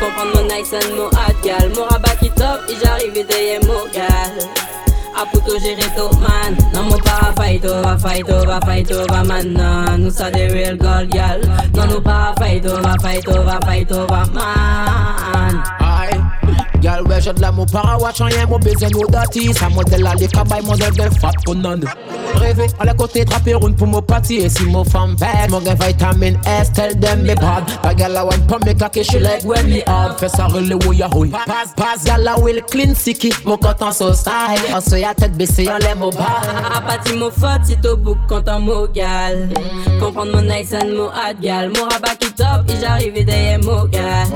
Comprendre 0.00 0.42
mon 0.42 0.50
accent, 0.50 0.90
mon 0.96 1.06
hot 1.06 1.36
gal. 1.42 1.70
Mon 1.76 1.84
rabat 1.84 2.16
qui 2.20 2.30
top, 2.30 2.60
et 2.68 2.74
j'arrive 2.82 3.16
et 3.16 3.24
derrière 3.24 3.60
mon 3.66 3.90
gal 3.92 4.32
A 5.16 5.24
puto 5.26 5.58
gérer 5.58 5.88
tout 5.96 6.14
man. 6.18 6.56
Non 6.74 6.82
mon 6.90 6.98
para 6.98 7.32
fight 7.36 7.64
over, 7.64 7.96
fight 7.98 8.28
over, 8.28 8.60
fight 8.66 8.90
over 8.90 9.24
man 9.24 9.52
Non, 9.52 9.98
nous 9.98 10.10
ça 10.10 10.30
des 10.30 10.48
real 10.48 10.76
gold 10.76 11.08
gal. 11.08 11.40
Non 11.74 11.86
nous 11.86 12.00
para 12.00 12.34
fight 12.38 12.66
over, 12.66 12.96
fight 13.00 13.28
over, 13.28 13.58
fight 13.64 13.92
over 13.92 14.26
man. 14.34 15.62
Aye. 15.80 16.73
Girl, 16.84 17.02
where 17.04 17.18
should 17.18 17.40
la 17.40 17.50
mo 17.50 17.64
para 17.64 17.96
watch 17.98 18.20
on 18.20 18.28
yen 18.30 18.46
mo 18.50 18.58
besoin 18.58 18.92
nou 18.92 19.08
dati 19.08 19.54
Sa 19.54 19.70
modèle 19.72 20.02
la 20.04 20.12
li 20.20 20.28
kabay 20.28 20.60
modèle 20.60 20.92
de 20.92 21.08
fat 21.16 21.32
pou 21.46 21.54
nan 21.54 21.80
Rêver 22.34 22.66
à 22.78 22.84
la 22.84 22.92
côté 22.92 23.24
draper 23.24 23.54
round 23.54 23.74
pour 23.76 23.86
mo 23.86 24.02
party 24.02 24.34
Et 24.44 24.50
si 24.50 24.66
mo 24.66 24.84
femme 24.84 25.16
bad, 25.16 25.50
mo 25.50 25.60
gen 25.64 25.78
vitamin 25.80 26.34
S 26.44 26.70
Tell 26.72 26.94
them 27.00 27.22
me 27.22 27.34
bad. 27.36 27.64
A 27.84 27.94
girl 27.94 28.18
a 28.18 28.24
want 28.26 28.46
pump 28.48 28.66
me 28.66 28.74
cocky 28.74 29.02
she 29.02 29.18
like 29.18 29.42
when 29.44 29.66
me 29.66 29.80
hard 29.86 30.18
Fais 30.20 30.28
ça 30.28 30.46
rele 30.46 30.74
ou 30.74 30.92
ya 30.92 31.08
houille 31.08 31.30
Pass, 31.30 31.72
pass, 31.74 32.04
girl 32.04 32.28
a 32.28 32.38
will 32.38 32.60
clean 32.62 32.94
sicky 32.94 33.32
Mo 33.46 33.56
content 33.56 33.92
so 33.92 34.12
style 34.12 34.60
On 34.74 34.80
se 34.82 34.96
ya 34.96 35.14
tête 35.14 35.38
baissée, 35.38 35.66
on 35.70 35.78
l'aime 35.78 36.02
au 36.02 36.10
bas. 36.10 36.42
A 36.74 36.80
pati 36.80 37.16
mo 37.16 37.30
fote 37.30 37.64
si 37.64 37.76
to 37.76 37.96
bouk 37.96 38.18
kontan 38.28 38.60
mo 38.60 38.86
gal. 38.92 39.48
Comprendre 40.00 40.32
mon 40.32 40.50
accent, 40.50 40.86
mon 40.92 41.06
hot 41.06 41.38
gal. 41.40 41.70
Mon 41.74 41.84
rabat 41.84 42.16
qui 42.18 42.32
top, 42.32 42.68
et 42.68 42.80
j'arrive 42.80 43.16
et 43.16 43.24
derrière 43.24 43.60
mo 43.60 43.86
gal. 43.86 44.26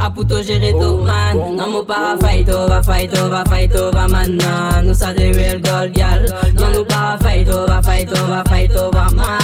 A 0.00 0.10
puto 0.10 0.42
gérer 0.42 0.72
tout 0.72 0.98
man 0.98 1.57
Non 1.58 1.72
mo 1.72 1.82
para 1.82 2.16
fight 2.18 2.48
over, 2.48 2.80
fight 2.84 3.18
over, 3.18 3.44
fight 3.50 3.74
over 3.74 4.08
man 4.08 4.38
Non, 4.38 4.82
nous 4.84 4.94
ça 4.94 5.12
des 5.12 5.32
real 5.32 5.60
gold 5.60 5.92
gal 5.92 6.24
Non 6.54 6.70
nous 6.72 6.84
para 6.84 7.18
fight 7.18 7.48
over, 7.48 7.82
fight 7.82 8.08
over, 8.12 8.44
fight 8.48 8.76
over 8.76 9.10
man 9.16 9.38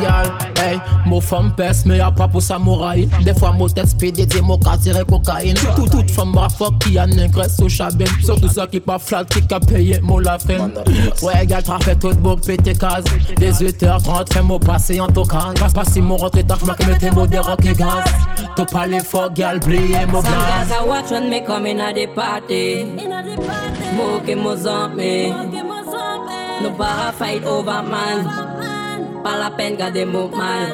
girl, 0.00 0.43
hey, 0.64 1.20
femme 1.20 1.52
pèse, 1.56 1.84
mais 1.86 1.98
y'a 1.98 2.10
pas 2.10 2.28
pour 2.28 2.42
samouraï. 2.42 3.08
Des 3.22 3.34
fois, 3.34 3.52
mo 3.52 3.68
tête 3.68 3.88
speed 3.88 4.18
et 4.18 4.40
mo 4.40 4.58
ka 4.58 4.76
tirer 4.76 5.04
cocaïne. 5.04 5.56
Tout, 5.76 5.88
toute 5.88 6.10
femme 6.10 6.32
ma 6.34 6.48
fuck 6.48 6.78
qui 6.78 6.98
a 6.98 7.06
négresse 7.06 7.60
au 7.60 7.68
chabin. 7.68 8.04
Surtout 8.22 8.48
ça 8.48 8.66
qui 8.66 8.80
pas 8.80 8.98
flat, 8.98 9.24
qui 9.24 9.42
a 9.52 9.60
payé 9.60 10.00
mo 10.00 10.20
la 10.20 10.38
fin. 10.38 10.70
Ouais, 11.22 11.46
gars, 11.46 11.62
trafic 11.62 11.98
tout 11.98 12.14
beau, 12.16 12.36
pété 12.36 12.74
case. 12.74 13.04
18h30, 13.38 14.32
fais 14.32 14.42
mo 14.42 14.58
passer 14.58 15.00
en 15.00 15.08
tocan. 15.08 15.54
Passe 15.58 15.72
pas 15.72 15.84
si 15.84 16.00
mon 16.00 16.16
rentré 16.16 16.44
tard, 16.44 16.58
j'marque 16.60 16.84
mes 16.86 17.10
mo 17.10 17.26
des 17.26 17.38
rock 17.38 17.64
et 17.64 17.74
gaz. 17.74 18.04
T'as 18.56 18.64
pas 18.64 18.86
les 18.86 19.00
fort, 19.00 19.32
gal, 19.32 19.60
plié 19.60 20.06
mo 20.06 20.22
Some 20.22 20.30
gaz. 20.30 20.68
guys 20.68 20.76
I 20.80 20.86
watch 20.86 21.10
when 21.10 21.28
me 21.28 21.40
come 21.40 21.66
in 21.66 21.80
at 21.80 21.94
the 21.94 22.06
party 22.06 22.84
Mo 23.96 24.20
mo 24.36 24.56
zampe 24.56 25.32
No 26.62 26.70
para 26.76 27.12
fight 27.12 27.44
over 27.44 27.82
man 27.82 28.73
Pas 29.24 29.36
la 29.40 29.48
peine 29.56 29.76
garder 29.80 30.04
mo 30.04 30.28
mal. 30.28 30.68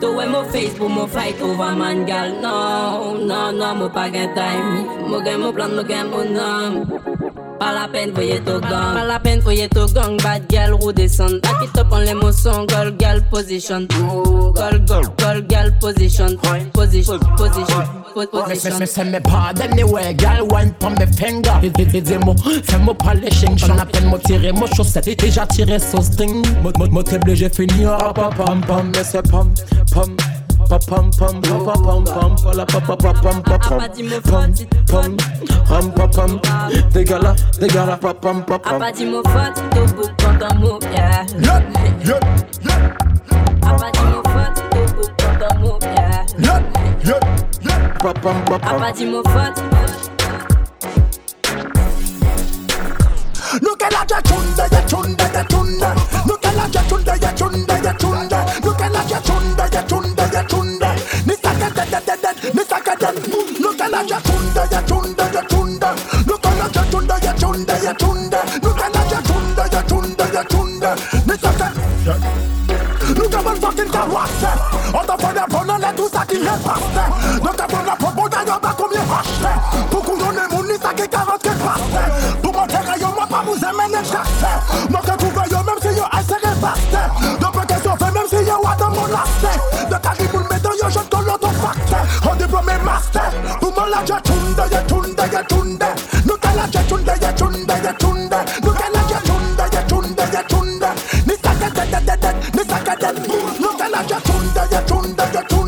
To 0.00 0.06
we 0.18 0.26
mo 0.26 0.42
face 0.50 0.74
pour 0.74 0.90
mo 0.90 1.06
fight 1.06 1.40
over 1.40 1.72
man 1.78 2.04
gal. 2.04 2.28
No, 2.42 3.14
no, 3.14 3.50
no, 3.54 3.68
mo 3.78 3.86
pa 3.88 4.10
gen 4.10 4.34
time. 4.34 4.84
Mo 5.06 5.22
gen 5.22 5.40
mo 5.40 5.52
plan, 5.54 5.70
mo 5.76 5.82
gen 5.86 6.10
mo 6.10 6.20
nom 6.26 6.72
Pas 7.62 7.72
la 7.72 7.86
peine 7.86 8.10
voyez 8.10 8.40
to 8.40 8.58
gang 8.60 8.92
Pas 8.94 9.04
la 9.04 9.20
peine 9.20 9.38
voyez 9.40 9.68
to 9.68 9.86
gang 9.94 10.16
Bad 10.20 10.48
gal 10.48 10.72
roue 10.74 10.92
descend 10.92 11.40
Back 11.42 11.62
it 11.62 11.78
up 11.78 11.92
on 11.92 12.00
l'émotion 12.00 12.66
Gold 12.66 12.96
gal 12.98 13.22
position. 13.30 13.86
Gold, 13.86 14.88
gold, 14.88 15.16
gold 15.16 15.46
gal 15.48 15.70
position. 15.78 16.36
Position, 16.72 17.20
position, 17.36 17.82
po- 18.14 18.20
Me, 18.20 18.26
me, 18.26 18.26
position. 18.26 18.78
Me 18.80 18.86
say 18.86 19.04
me 19.04 19.20
bad 19.20 19.60
anyway, 19.60 20.12
girl 20.14 20.44
wine 20.48 20.74
pon 20.80 20.94
me 20.98 21.06
finger. 21.06 21.60
It, 21.62 21.78
it, 21.78 21.94
it, 21.94 22.24
mo, 22.24 22.34
fais 22.34 22.78
mo 22.78 22.94
polishing 22.94 23.56
J'en 23.56 23.78
à 23.78 23.86
peine 23.86 24.06
mo 24.06 24.18
tirer 24.18 24.52
mo 24.52 24.66
chaussette 24.66 25.06
Et 25.06 25.14
déjà 25.14 25.46
tiré 25.46 25.78
son 25.78 26.02
string. 26.02 26.44
Mo, 26.64 26.72
mo, 26.76 26.86
mo 26.90 27.02
table 27.04 27.34
j'ai 27.36 27.48
fini 27.48 27.84
Ah 27.86 28.12
pam 28.12 28.34
pam 28.34 28.60
pam 28.62 28.88
Me 28.88 29.04
c'est 29.04 29.22
pam 29.30 29.54
pam 29.94 30.16
Pa 30.68 30.78
pam 30.88 31.10
pam 31.18 31.40
pa 31.42 31.56
pa 31.64 31.74
pam 31.84 32.04
pam 32.04 32.36
pam 32.36 32.96
pa 32.96 33.12
pam 33.12 33.42
pas 33.42 33.88
dit 33.88 34.08
pam 34.30 34.52
pam 34.88 35.16
pam 35.68 35.86
pa 35.92 36.06
pam 36.08 36.40
Dégala 36.92 37.34
dégala 37.60 37.96
pa 37.96 38.14
pam 38.14 38.42
pa 38.44 38.54
A 38.54 38.58
pam 38.58 38.78
pa 38.80 38.90
di 38.92 39.04
mo 39.04 39.22
fote, 39.22 39.60
to 39.74 39.82
bouk 39.94 40.10
kontan 40.18 40.58
mo 40.60 40.78
gal 40.78 41.26
A 43.62 43.70
pa 43.78 43.88
di 43.92 44.02
mo 44.10 44.20
fote, 44.32 44.58
to 44.70 44.80
bouk 44.96 45.10
kontan 45.18 45.54
mo 45.60 45.72
gal 45.80 46.26
pam 48.22 48.36
A 48.52 48.58
pam 48.58 48.80
pa 48.80 48.90
di 48.92 49.04
mo 49.04 49.22
fote 49.22 49.60
Look 53.60 53.82
at 53.82 53.92
la 53.92 54.20
chunda, 54.22 54.64
ya 54.72 54.80
chunda, 54.88 55.24
ya 55.34 55.44
chunda. 55.44 55.94
Look 56.26 56.44
at 56.46 56.54
la 56.56 56.66
chunda, 56.88 57.14
ya 57.20 57.32
chunda, 57.36 57.74
ya 57.84 57.92
chunda. 58.00 58.38
Look 58.64 58.80
at 58.80 58.92
la 58.92 59.02
chunda, 59.20 59.68
ya 59.72 59.82
chunda, 59.82 60.11
ya. 60.32 60.42
Ni 61.26 61.34
ni. 61.34 62.62
Look 63.60 63.80
at 63.80 63.90
chunda, 64.20 64.66
ya 64.70 64.82
chunda, 64.82 65.24
ya 65.32 65.42
chunda. 65.48 65.94
Look 66.26 66.46
at 66.46 66.56
la 66.58 66.82
chunda, 66.90 67.18
ya 67.22 67.32
chunda, 67.34 67.74
ya 67.82 67.92
chunda. 67.94 68.38
Look 68.62 68.80
at 68.80 68.94
la 68.94 69.02
chunda, 69.22 69.64
ya 69.72 69.82
chunda, 69.82 70.24
ya 70.32 70.44
chunda. 70.44 70.96
Ni 71.26 71.34
saka. 71.38 71.72
Look 73.16 73.34
at 73.34 73.58
fucking 73.60 73.90
carrosse. 73.90 74.46
On 74.94 75.06
t'a 75.06 75.16
fait 75.18 75.34
la 75.34 75.46
bonne, 75.46 75.80
là 75.80 75.92
tout 75.96 76.08
ça 76.12 76.24
qui 76.26 76.36
est 76.36 76.44
passé. 76.44 77.40
Donc 77.42 77.56
t'as 77.56 77.66
pris 77.66 77.84
la 77.86 77.96
propos 77.96 78.28
d'ailleurs, 78.28 78.60
bah 78.60 78.74
combien 78.76 79.00
racheté. 79.02 79.52
Pour 79.90 80.02
couronner 80.02 80.46
mon 80.50 80.62
ni 80.64 80.78
ça 80.80 80.94
qui 80.94 81.02
est 81.02 81.08
40 81.08 81.42
qui 81.42 81.48
est 81.48 81.52
passé. 81.52 82.38
Pour 82.42 82.52
montrer 82.52 82.76
à 82.76 82.98
yo, 82.98 83.08
moi 83.14 83.26
pas 83.28 83.42
vous 83.46 83.56
aimer 83.56 83.88
les 83.90 84.08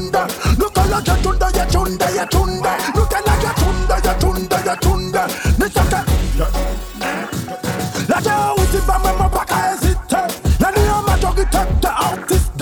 chunda, 0.04 0.20
ya 0.20 0.26
chunda. 0.26 0.26
Nous 0.58 0.70
qu'à 0.70 0.84
la 0.86 1.02
ja 1.04 1.16
chunda, 1.22 1.48
ya 1.54 1.66
chunda, 1.66 2.10
ya 2.10 2.26
chunda. 2.26 2.70
Nous 2.94 3.04
qu'à 3.06 3.20
la 3.26 3.32
ja 3.42 3.54
chunda, 3.56 3.96
ya 4.04 4.14
chunda, 4.20 4.56
ya 4.64 4.76
chunda. 4.76 5.26
Ni 5.58 5.70
ça 5.72 5.82
que 5.82 5.96
la 8.06 8.20
Géorgie, 8.20 8.82
bah, 8.86 8.98
même 9.02 9.30
pas 9.30 9.44
qu'à 9.46 9.72
hésiter. 9.72 10.26
La 10.60 10.70
nuit 10.70 10.90
en 10.90 11.02
majorité, 11.10 11.58
t'es 11.80 11.88
artiste. 11.88 12.52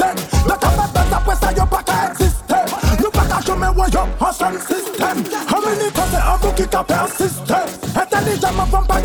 Le 0.44 0.50
tabac, 0.50 0.88
bête, 0.94 1.12
après 1.12 1.36
ça, 1.36 1.52
y'a 1.52 1.66
pas 1.66 1.82
qu'à 1.82 2.10
exister. 2.12 2.62
Nous 3.02 3.10
pas 3.10 3.24
qu'à 3.24 3.40
jamais, 3.40 3.68
ouais, 3.68 3.90
y'a 3.92 4.06
un 4.20 4.32
seul 4.32 4.58
système. 4.60 5.24
Un 5.48 5.60
minute, 5.70 6.00
c'est 6.10 6.16
un 6.16 6.38
bout 6.40 6.54
qui 6.54 6.68
qu'a 6.68 6.84
persisté. 6.84 7.54
Intelligemment, 7.96 8.66
femme, 8.66 8.86
pas 8.86 9.00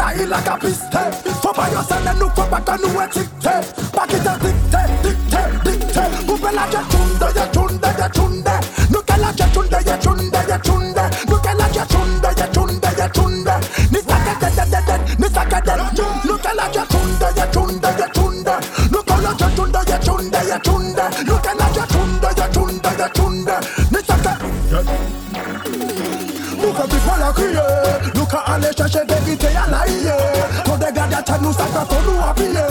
chan 31.37 31.43
nou 31.43 31.53
sakra 31.53 31.85
kon 31.85 32.01
nou 32.05 32.21
apiye 32.25 32.65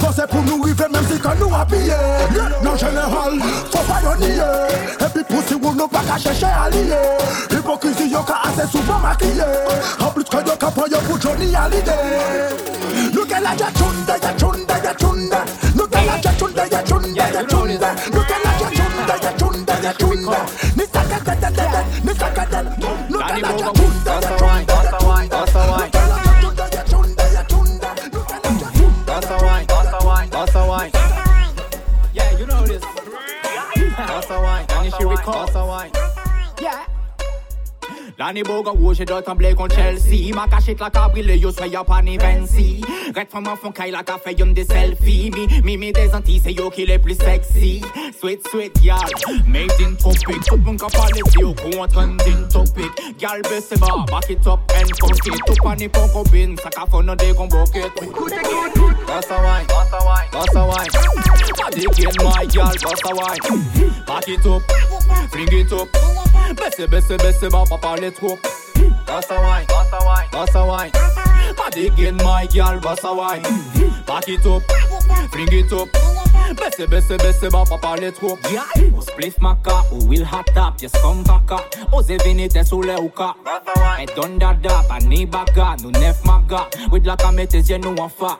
Kose 0.00 0.26
pou 0.30 0.42
nou 0.46 0.62
rive 0.64 0.86
menm 0.92 1.06
si 1.10 1.18
kon 1.18 1.38
nou 1.40 1.50
plus 11.04 11.18
Johnny 11.18 11.52
Hallyday. 11.52 12.50
Look 13.14 13.32
at 13.32 13.42
Look 15.74 15.88
at 15.88 17.11
Record. 35.24 35.46
That's 35.46 35.54
a 35.54 35.64
wine. 35.64 36.01
Yeah. 38.32 38.42
L'année 38.42 38.42
beau 38.44 38.62
gars 38.62 38.70
rouge 38.70 39.00
et 39.00 39.04
doit 39.04 39.20
trembler 39.20 39.54
contre 39.54 39.74
Chelsea. 39.74 40.34
Ma 40.34 40.46
cachette 40.48 40.80
la 40.80 40.88
cabrile 40.88 41.36
yo 41.38 41.50
soy 41.50 41.68
y'a 41.68 41.84
pas 41.84 42.00
ni 42.00 42.16
Red 42.16 43.28
femme 43.28 43.46
en 43.46 43.56
fond 43.56 43.72
la 43.90 44.02
ka 44.02 44.16
fait 44.24 44.32
y'en 44.38 44.46
des 44.46 44.64
selfies 44.64 45.30
Mi, 45.30 45.60
mi, 45.62 45.76
mi 45.76 45.92
des 45.92 46.14
antilles 46.14 46.40
c'est 46.42 46.52
yo 46.52 46.70
les 46.74 46.98
plus 46.98 47.14
sexy. 47.14 47.82
Sweet, 48.18 48.48
sweet, 48.48 48.72
y'all 48.82 48.96
Made 49.46 49.70
in 49.80 49.94
tropic 49.96 50.42
Tout 50.46 50.56
le 50.56 50.62
monde 50.62 50.78
ka 50.78 50.86
parle 50.86 51.12
de 51.12 51.40
yo 51.40 51.52
Qu'on 51.52 51.86
trending 51.86 52.48
topic. 52.48 52.90
Y'all 53.20 53.42
baisse 53.42 53.78
bas, 53.78 54.06
back 54.10 54.30
it 54.30 54.46
up 54.46 54.60
and 54.76 54.88
funk 54.98 55.26
it. 55.26 55.34
Tout 55.46 55.62
pas 55.62 55.76
ni 55.76 55.88
pour 55.88 56.10
copine 56.10 56.56
Ça 56.56 56.70
ka 56.70 56.86
fon 56.90 57.02
dans 57.02 57.14
des 57.14 57.34
combos 57.34 57.64
That's 59.06 59.30
a 59.30 59.42
wine, 59.42 59.66
that's 59.68 59.92
a 59.92 60.04
wine, 60.06 60.28
that's 60.32 60.56
a 60.56 60.66
wine. 60.66 60.88
Body 61.58 61.84
again 61.84 62.14
my 62.24 62.46
girl, 62.46 62.72
that's 62.72 63.02
a 63.04 63.14
wine. 63.14 64.04
Back 64.06 64.28
it 64.28 64.46
up, 64.46 64.62
bring 65.30 65.52
it 65.52 65.72
up 65.72 66.31
Baisse, 66.56 66.86
baisse, 66.88 67.16
baisse 67.18 67.50
bas, 67.50 67.64
pas 67.68 67.78
parler 67.78 68.12
trop. 68.12 68.38
That's 69.06 69.30
a 69.30 69.40
wine, 69.40 69.66
a 69.70 70.04
wine, 70.04 70.28
a 70.54 70.66
wine. 70.66 70.90
Body 71.56 71.86
again 71.88 72.16
my 72.16 72.46
girl, 72.46 72.80
a 72.84 73.14
wine. 73.14 73.42
Back 74.06 74.28
it 74.28 74.46
up, 74.46 74.62
bring 75.30 75.52
it 75.52 75.72
up 75.72 75.88
Baisse, 76.56 76.86
baisse, 76.86 77.16
baisse 77.18 77.48
bas, 77.50 77.64
pas 77.64 77.78
parler 77.78 78.12
trop. 78.12 78.38
Yeah, 78.50 78.64
ou 78.94 79.02
spliff 79.02 79.38
ma 79.40 79.54
ka, 79.62 79.84
ou 79.92 80.06
will 80.06 80.24
hot 80.24 80.46
tap 80.54 80.80
Yes, 80.80 80.92
come 81.00 81.22
back 81.24 81.50
up, 81.50 81.74
ose 81.92 82.12
venite 82.24 82.62
sous 82.64 82.82
le 82.82 82.94
hookah. 82.94 83.34
Et 84.00 84.06
don 84.16 84.38
da 84.38 84.52
da, 84.54 84.82
pa 84.88 84.98
ni 84.98 85.24
baga 85.26 85.76
Nou 85.82 85.90
nef 85.92 86.24
maga, 86.24 86.66
with 86.90 87.06
la 87.06 87.16
kamete 87.16 87.62
zye 87.62 87.78
nou 87.78 87.96
an 88.02 88.10
fa 88.10 88.38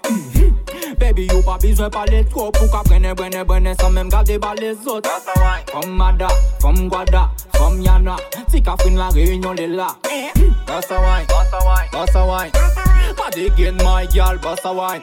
Baby, 0.99 1.27
you 1.31 1.43
pas 1.43 1.59
besoin 1.59 1.91
parler 1.91 2.25
trop 2.25 2.51
Pour 2.51 2.71
qu'à 2.71 2.83
prenne, 2.85 3.15
prenne, 3.15 3.45
prenne 3.45 3.75
Sans 3.81 3.91
même 3.91 4.09
garder 4.09 4.39
par 4.39 4.55
les 4.55 4.77
autres 4.87 5.11
Comme 5.73 5.91
Mada, 5.91 6.29
comme 6.61 6.89
Guada, 6.89 7.31
comme 7.57 7.81
Yana 7.81 8.17
Si 8.49 8.63
qu'à 8.63 8.77
fin 8.79 8.91
la 8.91 9.09
réunion, 9.09 9.53
les 9.53 9.67
là 9.69 9.97
That's 10.67 10.91
a 10.91 11.01
wine, 11.01 11.27
that's 11.29 11.65
wine, 11.65 11.89
that's 11.93 12.15
a 12.15 12.27
wine 12.27 12.51
Body 13.17 13.47
again, 13.47 13.77
my 13.79 14.07
girl, 14.07 14.39
that's 14.41 14.65
wine 14.65 15.03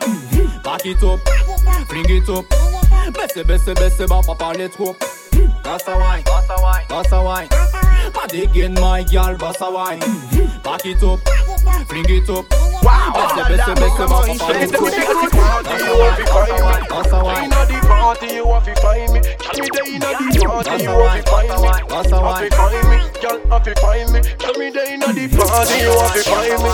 Back 0.64 0.86
it 0.86 1.04
up, 1.04 1.20
bring 1.88 2.10
it 2.10 2.30
up 2.30 2.46
Baisse, 3.14 3.44
baisse, 3.44 3.74
baisse, 3.74 4.08
bah, 4.08 4.22
pas 4.26 4.36
parler 4.36 4.70
trop 4.70 4.96
That's 5.64 5.88
a 5.88 5.98
wine, 5.98 6.24
that's 6.26 7.12
a 7.12 7.24
wine, 7.24 7.48
that's 8.14 8.34
a 8.34 8.44
again, 8.44 8.74
my 8.76 9.04
girl, 9.04 9.36
that's 9.38 9.62
a 9.62 9.72
wine 9.72 10.00
Back 10.64 10.86
it 10.86 11.04
up, 11.04 11.20
bring 11.88 12.06
it 12.08 12.30
up 12.30 12.46
Baisse, 12.82 13.44
baisse, 13.48 13.74
baisse, 13.76 14.06
bah, 14.08 14.24
pas 14.24 14.50
parler 14.50 14.68
trop 14.68 14.90
That's 15.64 15.84
a 15.84 15.98
wine, 15.98 16.16
that's 16.18 16.50
a 16.50 16.64
wine, 16.64 16.86
that's 16.90 17.12
a 17.12 17.24
wine 17.24 17.44
Inna 17.46 17.66
the 17.66 17.80
party, 17.88 18.36
you 18.36 18.48
have 18.48 18.66
to 18.66 18.76
find 18.82 19.14
me. 19.14 19.22
Tell 19.22 19.60
me 19.60 19.68
they 19.70 19.96
inna 19.96 20.10
the 20.18 20.46
party, 20.46 20.84
you 20.84 20.90
have 20.90 21.18
to 21.18 21.30
find 21.30 21.50
me. 21.62 21.70
That's 21.90 22.08
a 22.08 22.18
to 22.20 22.56
find 22.56 22.90
me, 22.90 22.98
girl, 23.22 23.40
have 23.50 23.64
to 23.64 23.76
find 23.76 24.12
me. 24.14 24.20
Tell 24.40 24.54
me 24.58 24.70
they 24.70 24.94
inna 24.94 25.14
the 25.14 25.28
party, 25.36 25.76
you 25.84 25.94
have 26.00 26.14
to 26.14 26.24
find 26.30 26.62
me. 26.64 26.72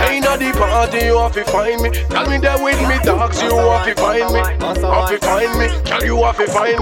They 0.00 0.16
inna 0.18 0.32
the 0.38 0.50
party, 0.56 0.98
you 1.06 1.18
have 1.18 1.32
to 1.32 1.44
find 1.44 1.80
me. 1.82 1.90
Tell 2.08 2.28
me 2.28 2.38
they 2.38 2.56
with 2.62 2.80
me 2.88 2.96
dogs, 3.04 3.42
you 3.42 3.56
have 3.56 3.86
to 3.86 3.94
find 3.94 4.32
me. 4.32 4.40
Have 4.40 5.08
to 5.08 5.18
find 5.18 5.52
me, 5.58 5.66
girl, 5.88 6.04
you 6.04 6.16
have 6.22 6.36
to 6.36 6.46
find 6.46 6.80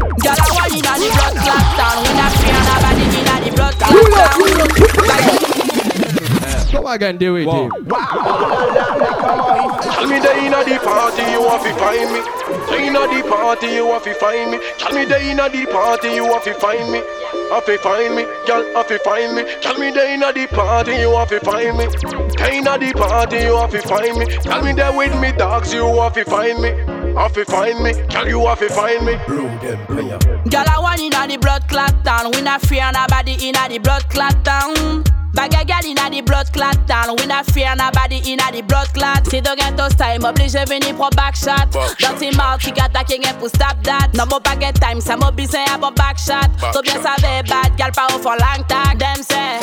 me. 0.00 0.03
Girl, 0.22 0.36
I 0.36 0.48
want 0.54 0.72
inna 0.72 0.94
the 1.00 1.08
blood 1.14 1.34
clot 1.42 1.64
town. 1.74 1.96
We 2.04 2.10
not 2.14 2.32
fear 2.38 2.60
nobody 2.64 3.04
inna 3.18 3.34
the 3.42 3.50
blood 3.56 3.74
clot 3.78 3.92
town. 4.14 4.34
Come 6.70 6.86
again, 6.86 7.16
do 7.18 7.36
it. 7.36 7.44
Dave. 7.44 7.70
Tell 9.94 10.06
me 10.06 10.18
they 10.18 10.46
inna 10.46 10.64
the 10.64 10.78
party, 10.82 11.22
you 11.30 11.42
have 11.48 11.62
to 11.62 11.72
find 11.78 12.12
me. 12.12 12.20
They 12.68 12.86
inna 12.88 13.00
the 13.06 13.22
party, 13.28 13.66
you 13.68 13.86
have 13.86 14.02
to 14.04 14.14
find 14.14 14.50
me. 14.50 14.58
Tell 14.78 14.92
me 14.92 15.04
they 15.04 15.30
inna 15.30 15.48
the 15.48 15.66
party, 15.70 16.08
you 16.08 16.24
have 16.32 16.42
to 16.44 16.54
find 16.54 16.90
me. 16.92 17.00
Have 17.50 17.64
to 17.66 17.78
find 17.78 18.14
me, 18.16 18.24
girl, 18.46 18.64
have 18.74 18.88
to 18.88 18.98
find 19.00 19.34
me. 19.36 19.44
Tell 19.60 19.78
me 19.78 19.90
they 19.90 20.14
inna 20.14 20.32
the 20.32 20.46
party, 20.48 20.92
you 20.92 21.14
have 21.16 21.28
to 21.28 21.40
find 21.40 21.76
me. 21.78 21.86
They 22.36 22.58
inna 22.58 22.78
the 22.78 22.92
party, 22.94 23.36
you 23.38 23.56
have 23.56 23.70
to 23.70 23.80
find 23.82 24.16
me. 24.18 24.26
Tell 24.26 24.62
me 24.62 24.72
they 24.72 24.90
with 24.96 25.14
me 25.20 25.32
dogs, 25.32 25.72
you 25.72 25.86
have 26.00 26.14
to 26.14 26.24
find 26.24 26.60
me. 26.60 26.93
Have 27.16 27.32
to 27.34 27.44
find 27.44 27.82
me, 27.82 27.92
girl, 28.08 28.28
you 28.28 28.46
have 28.46 28.58
to 28.58 28.68
find 28.68 29.06
me. 29.06 29.14
Girl, 30.50 30.64
I 30.68 30.78
want 30.80 31.00
inna 31.00 31.26
the 31.28 31.38
blood 31.40 31.68
clot 31.68 32.04
town. 32.04 32.32
We 32.32 32.42
not 32.42 32.60
fear 32.62 32.90
nobody 32.92 33.48
inna 33.48 33.68
the 33.68 33.78
blood 33.78 34.08
clot 34.10 34.44
town. 34.44 35.04
Bag 35.34 35.54
a 35.54 35.64
gal 35.64 35.84
inna 35.84 36.08
the 36.10 36.20
blood 36.22 36.52
clot 36.52 36.78
town. 36.86 37.16
We 37.18 37.26
not 37.26 37.46
fear 37.46 37.74
nobody 37.76 38.22
inna 38.24 38.52
the 38.52 38.62
blood 38.62 38.88
clot. 38.94 39.26
Si 39.26 39.40
do 39.40 39.54
get 39.56 39.76
those 39.76 39.94
time, 39.94 40.24
oblige 40.24 40.64
venir 40.66 40.94
pour 40.94 41.10
back 41.10 41.34
shot. 41.34 41.70
Don't 41.72 41.98
Dirty 41.98 42.36
mouth, 42.36 42.60
qui 42.60 42.70
gata 42.70 43.02
qui 43.04 43.18
pour 43.38 43.48
stop 43.48 43.82
that. 43.82 44.10
No 44.14 44.26
more 44.26 44.40
pas 44.40 44.56
get 44.56 44.74
time, 44.80 45.00
ça 45.00 45.16
m'a 45.16 45.30
besoin 45.30 45.64
à 45.72 45.78
bon 45.78 45.92
back 45.92 46.18
shot. 46.18 46.48
So 46.72 46.82
bien 46.82 47.02
savait 47.02 47.42
bad, 47.48 47.76
gal 47.76 47.90
pas 47.92 48.06
au 48.14 48.18
for 48.18 48.36
long 48.36 48.64
tag. 48.68 48.98
Them 48.98 49.22
say. 49.22 49.58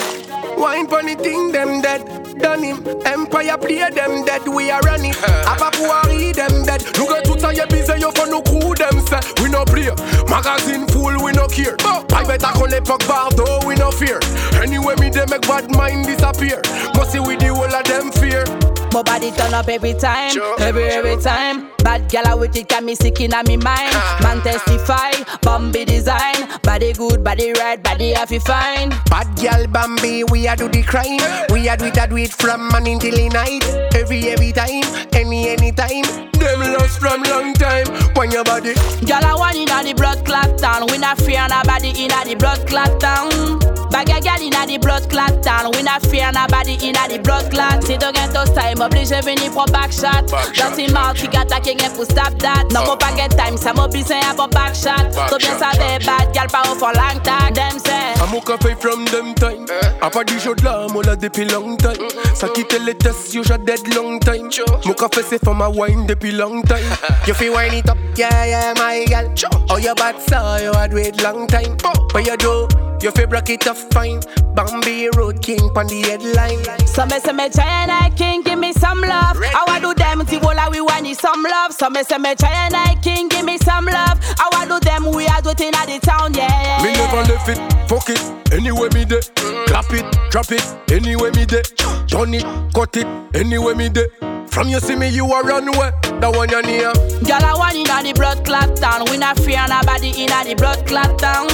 Wine 0.58 0.88
funny 0.88 1.16
thing, 1.16 1.52
them 1.52 1.82
dead. 1.82 2.04
Done 2.40 2.64
him. 2.64 2.84
Empire 3.06 3.58
play 3.58 3.90
them 3.96 4.26
dead. 4.26 4.48
We 4.48 4.72
are 4.72 4.82
running. 4.82 5.14
Apapuari 5.46 6.34
them 6.34 6.66
dead. 6.66 6.84
Look 6.98 7.12
at 7.12 7.24
tout 7.24 7.40
ça, 7.40 7.54
y'a 7.54 7.66
busy, 7.66 7.94
yo 8.00 8.12
for 8.12 8.28
no 8.28 8.42
crew 8.42 8.76
them 8.76 9.00
say. 9.08 9.20
No 9.52 9.66
play. 9.66 9.92
Magazine 10.30 10.88
full, 10.88 11.24
we 11.24 11.32
no 11.34 11.48
care. 11.48 11.76
Private 12.08 12.44
a 12.44 12.52
collect 12.54 12.88
fuck 12.88 13.06
bardo, 13.08 13.66
we 13.68 13.76
no 13.76 13.92
fear. 13.92 14.20
Anyway, 14.62 14.96
me 15.00 15.10
they 15.10 15.26
make 15.30 15.42
bad 15.42 15.70
mind 15.76 16.06
disappear. 16.06 16.62
Must 16.96 17.12
see 17.12 17.20
with 17.20 17.40
the 17.40 17.54
whole 17.54 17.66
of 17.66 17.84
them 17.84 18.12
fear. 18.12 18.46
My 18.94 19.04
body 19.04 19.32
turn 19.32 19.54
up 19.54 19.68
every 19.68 19.94
time, 19.94 20.32
every 20.60 20.84
every 20.84 21.18
time. 21.18 21.71
Bad 21.84 22.10
gal 22.10 22.40
with 22.40 22.56
it 22.56 22.68
got 22.70 22.84
me 22.84 22.96
sick 22.96 23.20
inna 23.22 23.44
me 23.44 23.58
mind. 23.58 23.94
Man 24.22 24.42
testify, 24.42 25.12
Bambi 25.42 25.86
design. 25.86 26.48
Body 26.64 26.94
good, 26.94 27.24
body 27.24 27.54
right, 27.54 27.82
body 27.82 28.14
happy 28.14 28.40
fine. 28.40 28.90
Bad 29.10 29.28
girl 29.40 29.68
Bambi, 29.68 30.24
we 30.26 30.48
a 30.48 30.56
do 30.56 30.68
the 30.68 30.84
crime. 30.84 31.20
We 31.52 31.68
a 31.68 31.78
do 31.78 31.86
it, 31.86 31.98
a 31.98 32.08
do 32.08 32.18
it 32.18 32.32
from 32.32 32.70
morning 32.70 33.00
till 33.00 33.16
the 33.16 33.30
night. 33.30 33.66
Every 33.96 34.30
every 34.30 34.52
time, 34.52 34.84
any 35.14 35.50
any 35.50 35.72
time. 35.72 36.06
Them 36.34 36.60
lost 36.74 37.00
from 37.00 37.22
long 37.24 37.54
time. 37.54 37.86
When 38.16 38.32
your 38.32 38.44
body, 38.44 38.74
Girl 39.06 39.24
I 39.24 39.36
want 39.36 39.56
inna 39.56 39.84
the 39.84 39.94
blood 39.94 40.26
clot 40.26 40.58
town. 40.58 40.88
We 40.92 40.98
not 40.98 41.18
fear 41.18 41.46
nobody 41.50 41.90
inna 41.98 42.26
the 42.26 42.36
blood 42.36 42.68
clot 42.68 43.00
town. 43.00 43.60
Bag 43.92 44.10
a 44.10 44.22
gal 44.22 44.42
inna 44.42 44.66
the 44.66 44.78
blood 44.78 45.10
clot 45.10 45.44
town. 45.44 45.72
We 45.76 45.84
not 45.84 46.02
fear 46.02 46.32
nobody 46.32 46.78
inna 46.82 47.08
the 47.10 47.20
blood 47.20 47.52
clot. 47.52 47.84
Si 47.84 47.98
do 47.98 48.12
get 48.12 48.32
those 48.34 48.50
time, 48.52 48.82
oblige 48.82 49.22
venir 49.24 49.52
pour 49.52 49.66
back 49.68 49.92
shot. 49.92 50.28
Dirty 50.54 50.92
mouth, 50.92 51.18
qui 51.62 51.71
gata 51.76 51.90
qui 51.90 51.96
pour 51.96 52.06
stop 52.06 52.38
that. 52.40 52.66
No 52.72 52.84
more 52.86 52.98
pas 52.98 53.16
get 53.16 53.30
time, 53.30 53.58
ça 53.58 53.74
m'a 53.74 53.88
besoin 53.88 54.20
à 54.30 54.34
bon 54.34 54.48
back 54.48 54.76
shot. 54.76 55.12
So 55.30 55.38
bien 55.38 55.58
savait 55.58 56.04
bad 56.06 56.34
gal 56.34 56.48
pas 56.48 56.64
au 56.72 56.76
for 56.76 56.92
long 56.94 57.20
tag. 57.24 57.56
Them 57.56 57.80
say. 57.80 58.14
I'm 58.22 58.36
a 58.36 58.42
café 58.42 58.76
from 58.80 59.06
them 59.06 59.34
time. 59.36 59.66
Eh. 59.70 60.06
A 60.06 60.10
pas 60.10 60.24
du 60.24 60.40
jeu 60.40 60.56
de 60.56 60.64
là, 60.64 60.88
moi 60.92 61.04
là 61.04 61.16
depuis 61.16 61.46
long 61.46 61.76
time. 61.78 62.08
Ça 62.34 62.48
quitte 62.50 62.78
les 62.86 62.96
tests, 62.96 63.34
you 63.34 63.44
dead 63.44 63.96
long 63.96 64.20
time. 64.20 64.50
Mon 64.86 64.94
café 64.94 65.22
c'est 65.28 65.44
for 65.44 65.56
my 65.56 65.68
wine 65.68 66.06
depuis 66.06 66.32
long 66.32 66.62
time. 66.64 66.80
You 67.28 67.34
feel 67.34 67.54
wine 67.54 67.74
it 67.74 67.90
up, 67.90 67.98
yeah, 68.18 68.46
yeah, 68.46 68.74
my 68.78 69.06
gal. 69.06 69.30
Oh, 69.70 69.78
your 69.78 69.96
bad 69.96 70.16
so 70.20 70.58
you 70.58 70.72
had 70.74 70.94
wait 70.94 71.22
long 71.22 71.48
time. 71.48 71.78
But 72.12 72.26
you 72.26 72.36
do, 72.38 72.68
you 73.02 73.12
feel 73.12 73.28
break 73.28 73.50
it 73.50 73.68
up 73.68 73.78
fine. 73.94 74.22
Bambi 74.54 75.10
Road 75.16 75.42
King 75.42 75.62
on 75.76 75.88
the 75.88 76.02
headline. 76.02 76.64
So 76.88 77.06
me 77.06 77.20
say 77.20 77.32
me 77.32 77.50
try 77.50 77.84
and 77.84 77.92
I 77.92 78.10
king 78.10 78.42
give 78.44 78.60
me 78.60 78.74
some 78.74 79.02
love. 79.02 79.38
I 79.42 79.64
want 79.68 79.82
do 79.84 79.94
them 79.94 80.26
ti 80.26 80.38
wola 80.40 80.70
we 80.72 80.82
want 80.82 81.08
you 81.08 81.16
some 81.16 81.42
love. 81.44 81.74
So 81.74 81.90
me 81.90 82.04
say 82.04 82.18
me 82.18 82.36
try 82.36 82.52
and 82.52 82.76
I 82.76 82.96
king 83.02 83.30
give 83.30 83.46
me 83.46 83.58
some 83.58 83.86
love. 83.86 84.20
I 84.40 84.50
want 84.52 84.70
do 84.70 84.80
them 84.82 85.12
we 85.16 85.26
are 85.28 85.42
do 85.42 85.52
it 85.52 85.62
inna 85.62 85.86
the 85.86 86.00
town 86.02 86.34
yeah. 86.34 86.84
Me 86.84 86.92
never 86.94 87.24
left 87.32 87.50
it, 87.50 87.58
fuck 87.88 88.10
it, 88.10 88.20
anyway 88.54 88.90
me 88.94 89.06
dey. 89.06 89.22
Clap 89.68 89.92
it, 89.92 90.06
drop 90.30 90.52
it, 90.52 90.64
anyway 90.92 91.32
me 91.32 91.46
dey. 91.46 91.64
Turn 92.08 92.34
it, 92.34 92.44
cut 92.74 92.96
it, 92.98 93.08
anyway 93.36 93.74
me 93.74 93.90
dey. 93.90 94.08
From 94.48 94.68
you 94.68 94.82
see 94.82 94.98
me, 94.98 95.08
you 95.08 95.26
a 95.26 95.42
run 95.44 95.70
away. 95.70 95.92
That 96.20 96.36
one 96.36 96.50
you 96.50 96.62
near. 96.64 96.92
Girl, 97.24 97.40
I 97.40 97.54
want 97.56 97.74
inna 97.76 98.04
the 98.04 98.12
blood 98.14 98.44
clot 98.44 98.76
town. 98.76 99.06
We 99.10 99.16
not 99.18 99.40
fear 99.40 99.64
nobody 99.70 100.10
inna 100.12 100.44
the 100.44 100.56
blood 100.56 100.86
clot 100.86 101.18
town. 101.18 101.48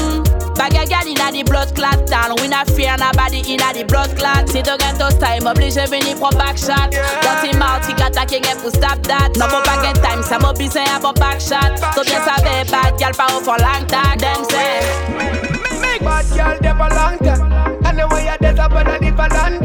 Bag 0.57 0.73
a 0.73 0.85
girl 0.89 1.07
inna 1.07 1.31
the 1.31 1.43
blood 1.43 1.75
clot 1.75 2.07
town. 2.07 2.33
We 2.41 2.47
not 2.47 2.69
fear 2.71 2.95
nobody 2.97 3.45
inna 3.45 3.73
the 3.73 3.85
blood 3.85 4.17
clot. 4.17 4.49
Si 4.49 4.61
tu 4.63 4.73
gâteau 4.77 5.09
time, 5.19 5.45
oblige 5.45 5.85
venir 5.87 6.17
pour 6.17 6.31
back 6.31 6.57
shot. 6.57 6.89
Dirty 7.21 7.55
mouth, 7.57 7.85
qui 7.85 7.93
gâte 7.93 8.25
qui 8.27 8.41
get 8.41 8.57
pour 8.57 8.71
stop 8.71 9.01
that. 9.05 9.29
No 9.37 9.45
pour 9.47 9.61
back 9.61 9.93
time, 10.01 10.23
ça 10.23 10.39
m'a 10.39 10.53
besoin 10.53 10.83
à 10.95 10.99
pour 10.99 11.13
back 11.13 11.39
shot. 11.39 11.77
So 11.93 12.03
bien 12.03 12.19
savait 12.25 12.65
bad 12.71 12.97
girl 12.97 13.13
pas 13.13 13.29
au 13.35 13.39
for 13.39 13.57
long 13.61 13.85
tag. 13.87 14.19
Them 14.19 14.43
say. 14.49 14.81
Make 15.79 16.01
bad 16.01 16.25
girl, 16.33 16.57
them 16.59 16.81
a 16.81 16.89
long 16.89 17.17
time. 17.19 17.85
And 17.85 17.99
the 17.99 18.07
way 18.07 18.25
you 18.25 18.37
dead 18.41 18.59
up 18.59 18.73
on 18.73 18.87
a 18.87 18.99
different 18.99 19.33
land. 19.33 19.61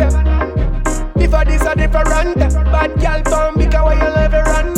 Before 1.16 1.44
this 1.44 1.62
a 1.62 1.74
different. 1.74 2.36
Bad 2.68 3.00
girl, 3.00 3.22
bomb 3.24 3.56
because 3.56 3.82
why 3.82 3.94
you 3.96 4.10
live 4.12 4.34
around. 4.34 4.76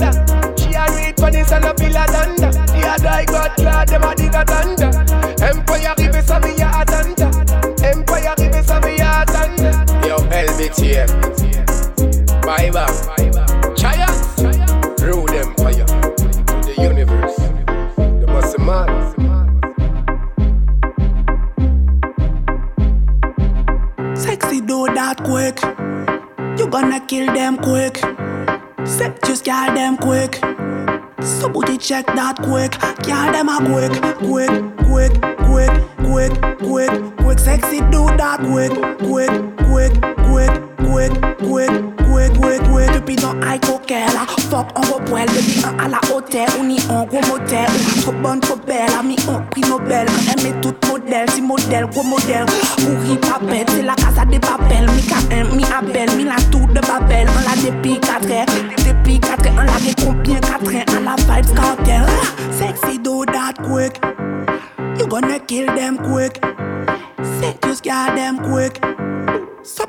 She 0.59 0.75
a 0.75 0.87
read 0.95 1.19
for 1.19 1.31
this 1.31 1.51
and 1.51 1.65
a 1.65 1.75
feel 1.75 1.97
a 1.97 2.07
danda. 2.07 2.51
The 2.71 2.87
other 2.87 3.09
I 3.09 3.25
got 3.25 3.57
glad, 3.57 3.89
them 3.89 4.05
a 4.05 4.15
dig 4.15 4.35
a 4.35 4.45
thunder. 4.45 5.24
Empire 5.43 5.91
arrivé, 5.91 6.23
ça 6.23 6.41
m'y 6.41 6.63
a 6.63 6.81
attendu. 6.81 7.24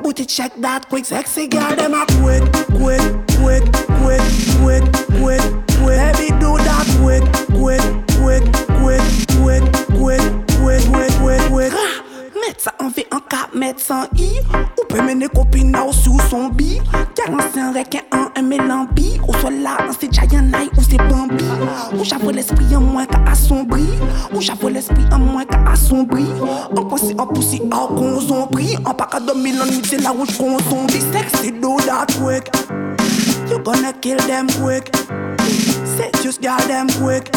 Booty 0.05 0.23
check 0.23 0.53
that 0.57 0.87
quick. 0.87 1.03
Sexy 1.03 1.47
girl 1.47 1.75
them 1.75 1.95
a 1.95 2.05
quick, 2.21 2.43
quick, 2.77 3.01
quick, 3.41 3.65
quick, 4.01 4.21
quick, 4.61 4.83
quick, 5.17 5.41
quick. 5.81 5.97
Baby 5.97 6.29
do 6.37 6.51
that 6.61 6.85
quick, 7.01 7.25
quick, 7.57 7.81
quick, 8.21 8.45
quick, 8.77 9.01
quick, 9.41 9.65
quick, 9.97 10.25
quick, 10.61 10.81
quick, 10.93 11.11
quick, 11.19 11.41
quick. 11.49 11.73
Mettre 12.35 12.61
ça 12.61 12.73
en 12.79 12.89
V 12.89 13.07
en 13.11 13.19
4 13.19 13.55
mettre 13.55 13.79
sans 13.79 14.05
I. 14.15 14.41
Ou 14.95 14.97
peut 14.97 15.03
mener 15.03 15.27
copine 15.27 15.75
ou 15.75 15.91
sous 15.91 16.19
son 16.29 16.47
bi. 16.49 16.79
Car 17.15 17.27
c'est 17.53 17.59
un 17.59 17.73
requin 17.73 17.99
en 18.13 18.39
un 18.39 18.41
mélambi. 18.41 19.19
Ou 19.27 19.33
soit 19.35 19.51
là, 19.51 19.77
c'est 19.99 20.11
Giant 20.13 20.41
Night 20.41 20.71
ou 20.77 20.81
c'est 20.81 20.97
Bambi. 20.97 21.43
Ou 21.97 22.03
j'avoue 22.03 22.29
l'esprit 22.29 22.75
en 22.75 22.81
moins 22.81 23.05
qu'à 23.05 23.19
assombri. 23.29 23.85
Ou 24.33 24.41
j'avoue 24.41 24.69
l'esprit 24.69 25.05
en 25.11 25.19
moins 25.19 25.43
qu'à 25.45 25.59
assombri. 25.71 26.25
En 26.75 26.85
poussi, 26.85 27.13
en 27.17 27.27
poussi, 27.27 27.61
en 27.71 27.87
qu'on 27.87 28.19
zombri. 28.21 28.77
En 28.85 28.93
pas 28.93 29.07
qu'à 29.07 29.19
dormir 29.19 29.55
la 29.59 29.65
nuit, 29.65 29.81
c'est 29.85 30.01
la 30.01 30.11
rouge 30.11 30.37
qu'on 30.37 30.59
zombie. 30.59 31.01
Sexy 31.11 31.51
do 31.51 31.77
that 31.85 32.07
quick. 32.21 32.49
You 33.49 33.59
gonna 33.59 33.93
kill 34.01 34.17
them 34.27 34.47
quick. 34.61 34.95
Say 35.97 36.11
just 36.23 36.41
got 36.41 36.61
them 36.67 36.87
quick. 37.01 37.29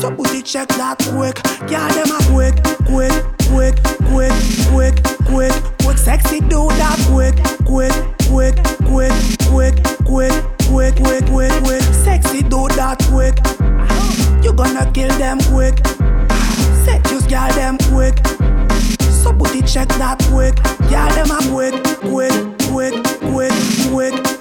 So 0.00 0.10
booty 0.10 0.42
check 0.42 0.68
that 0.76 0.98
quick. 1.14 1.40
Yeah, 1.70 1.88
them 1.94 2.10
a 2.10 2.22
quick, 2.30 2.54
quick, 2.86 3.12
quick, 3.48 3.76
quick, 4.10 4.32
quick, 4.70 5.15
quick, 5.26 5.52
quick. 5.82 5.98
Sexy 5.98 6.40
do 6.40 6.68
that 6.80 6.98
quick, 7.10 7.34
quick, 7.66 7.92
quick, 8.28 8.56
quick, 8.86 9.12
quick, 9.50 9.74
quick, 10.04 10.34
quick, 10.66 10.96
quick, 10.96 11.26
quick, 11.26 11.52
quick. 11.64 11.82
Sexy 12.04 12.42
do 12.42 12.68
that 12.76 12.98
quick. 13.10 13.36
You 14.44 14.52
gonna 14.52 14.90
kill 14.92 15.10
them 15.18 15.38
quick. 15.50 15.84
Say 16.84 17.00
just 17.10 17.28
got 17.28 17.52
them 17.54 17.78
quick. 17.90 18.16
So 19.10 19.32
booty 19.32 19.62
check 19.62 19.88
that 19.98 20.18
quick. 20.30 20.54
Yeah, 20.90 21.08
them 21.14 21.30
a 21.30 21.38
quick, 21.50 21.74
quick, 22.00 22.32
quick, 22.70 22.94
quick, 23.32 23.52
quick. 23.90 24.35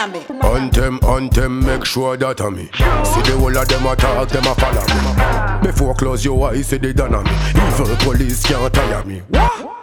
Guyana 0.00 0.24
to 0.26 0.32
Miami. 0.34 0.60
Anthem, 0.60 1.00
anthem, 1.04 1.64
make 1.64 1.84
sure 1.84 2.16
that 2.16 2.40
I'm 2.40 2.56
me. 2.56 2.64
See 2.64 3.22
the 3.22 3.36
whole 3.38 3.56
of 3.56 3.68
them 3.68 3.86
attack, 3.86 4.28
them 4.28 4.46
a 4.46 4.54
follow 4.54 5.60
me. 5.60 5.66
Before 5.66 5.94
close 5.94 6.24
your 6.24 6.50
eyes, 6.50 6.68
see 6.68 6.78
they 6.78 6.92
done 6.92 7.14
on 7.14 7.24
me. 7.24 7.30
Evil 7.54 7.96
police 7.96 8.42
can't 8.44 8.72
tire 8.72 9.04
me. 9.04 9.22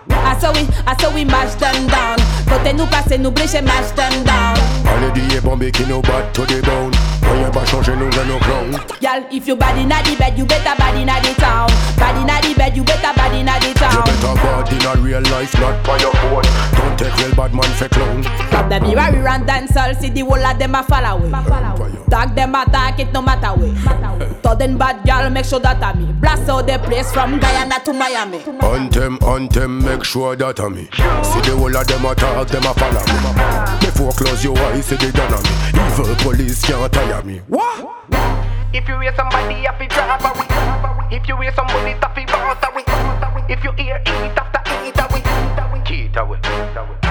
I 0.09 0.37
saw 0.39 0.51
we, 0.53 0.67
I 0.85 0.95
saw 0.99 1.13
we 1.13 1.25
mash 1.25 1.55
them 1.55 1.87
down. 1.87 2.17
Côté 2.47 2.73
nous 2.73 2.87
passer, 2.87 3.17
nous 3.17 3.31
bliche, 3.31 3.61
mash 3.61 3.91
them 3.95 4.23
down. 4.23 4.57
Allez 4.85 5.11
dire 5.11 5.41
bombe 5.41 5.69
qui 5.71 5.85
nous 5.85 6.01
bat 6.01 6.33
to 6.33 6.45
the 6.45 6.61
bone. 6.63 6.91
Rien 7.33 7.49
pas 7.49 7.65
changer 7.65 7.95
nous 7.95 8.09
dans 8.09 8.25
nos 8.25 8.39
clowns. 8.39 8.77
Y'all, 9.01 9.23
if 9.31 9.47
you 9.47 9.55
bad 9.55 9.77
inna 9.77 10.01
the 10.03 10.15
bed, 10.17 10.37
you 10.37 10.45
better 10.45 10.75
bad 10.77 10.95
inna 10.95 11.19
the 11.21 11.33
town. 11.39 11.67
Bad 11.97 12.15
inna 12.17 12.41
the 12.41 12.53
bed, 12.55 12.75
you 12.75 12.83
better 12.83 13.13
bad 13.15 13.33
inna 13.33 13.59
the 13.59 13.73
town. 13.73 13.93
You 13.93 14.01
better 14.03 14.35
bad 14.35 14.73
in 14.73 14.85
a 14.85 15.01
real 15.01 15.21
life, 15.31 15.53
not 15.59 15.83
by 15.85 15.97
your 15.99 16.13
phone. 16.13 16.43
Don't 16.77 16.97
take 16.97 17.15
real 17.17 17.35
bad 17.35 17.53
man 17.53 17.71
for 17.75 17.89
clown. 17.89 18.23
From 18.49 18.69
the 18.69 18.79
mirror, 18.79 19.11
we 19.11 19.19
run 19.19 19.45
dance 19.45 19.75
all, 19.77 19.93
see 19.95 20.09
the 20.09 20.21
whole 20.21 20.45
of 20.45 20.57
them 20.59 20.75
a 20.75 20.83
follow 20.83 21.17
away. 21.17 21.31
Tag 22.09 22.35
them 22.35 22.55
attack, 22.55 22.99
it 22.99 23.11
no 23.13 23.21
matter 23.21 23.53
way. 23.59 23.75
Sudden 24.41 24.77
bad 24.77 25.05
girl, 25.05 25.29
make 25.29 25.45
sure 25.45 25.59
that 25.59 25.83
I 25.83 25.93
me. 25.93 26.05
Blast 26.13 26.49
out 26.49 26.65
the 26.67 26.79
place 26.79 27.11
from 27.11 27.37
Guyana 27.39 27.79
to 27.83 27.93
Miami. 27.93 28.39
Anthem, 28.61 29.19
anthem, 29.23 29.83
make 29.83 30.03
sure 30.05 30.35
that 30.37 30.59
I'm 30.59 30.75
me. 30.75 30.83
See 30.85 31.41
the 31.41 31.55
whole 31.57 31.75
of 31.75 31.85
them 31.85 32.05
attack, 32.05 32.47
them 32.47 32.63
a 32.63 32.73
follow 32.73 33.03
me. 33.03 33.86
Before 33.97 34.11
close 34.11 34.43
your 34.43 34.55
eyes, 34.59 34.85
see 34.85 34.95
they 34.95 35.09
done 35.09 35.33
on 35.33 35.41
me. 35.41 35.49
Evil 35.73 36.15
police 36.17 36.63
can't 36.63 36.93
tire 36.93 37.23
me. 37.23 37.41
What? 37.47 38.05
If 38.71 38.87
you 38.87 38.99
hear 38.99 39.11
somebody, 39.15 39.55
you 39.55 39.65
have 39.65 39.79
to 39.79 39.87
drop 39.87 40.21
away. 40.21 40.45
If 41.09 41.27
you 41.27 41.35
hear 41.37 41.51
somebody, 41.55 41.89
you 41.89 41.97
have 41.97 42.13
to 42.13 42.25
bounce 42.27 42.63
away. 42.63 42.83
If 43.49 43.63
you 43.63 43.71
hear 43.71 43.99
eat 44.05 44.37
after 44.37 44.61
eat 44.85 44.99
away. 44.99 45.23
Keep 45.83 46.15
away. 46.15 46.39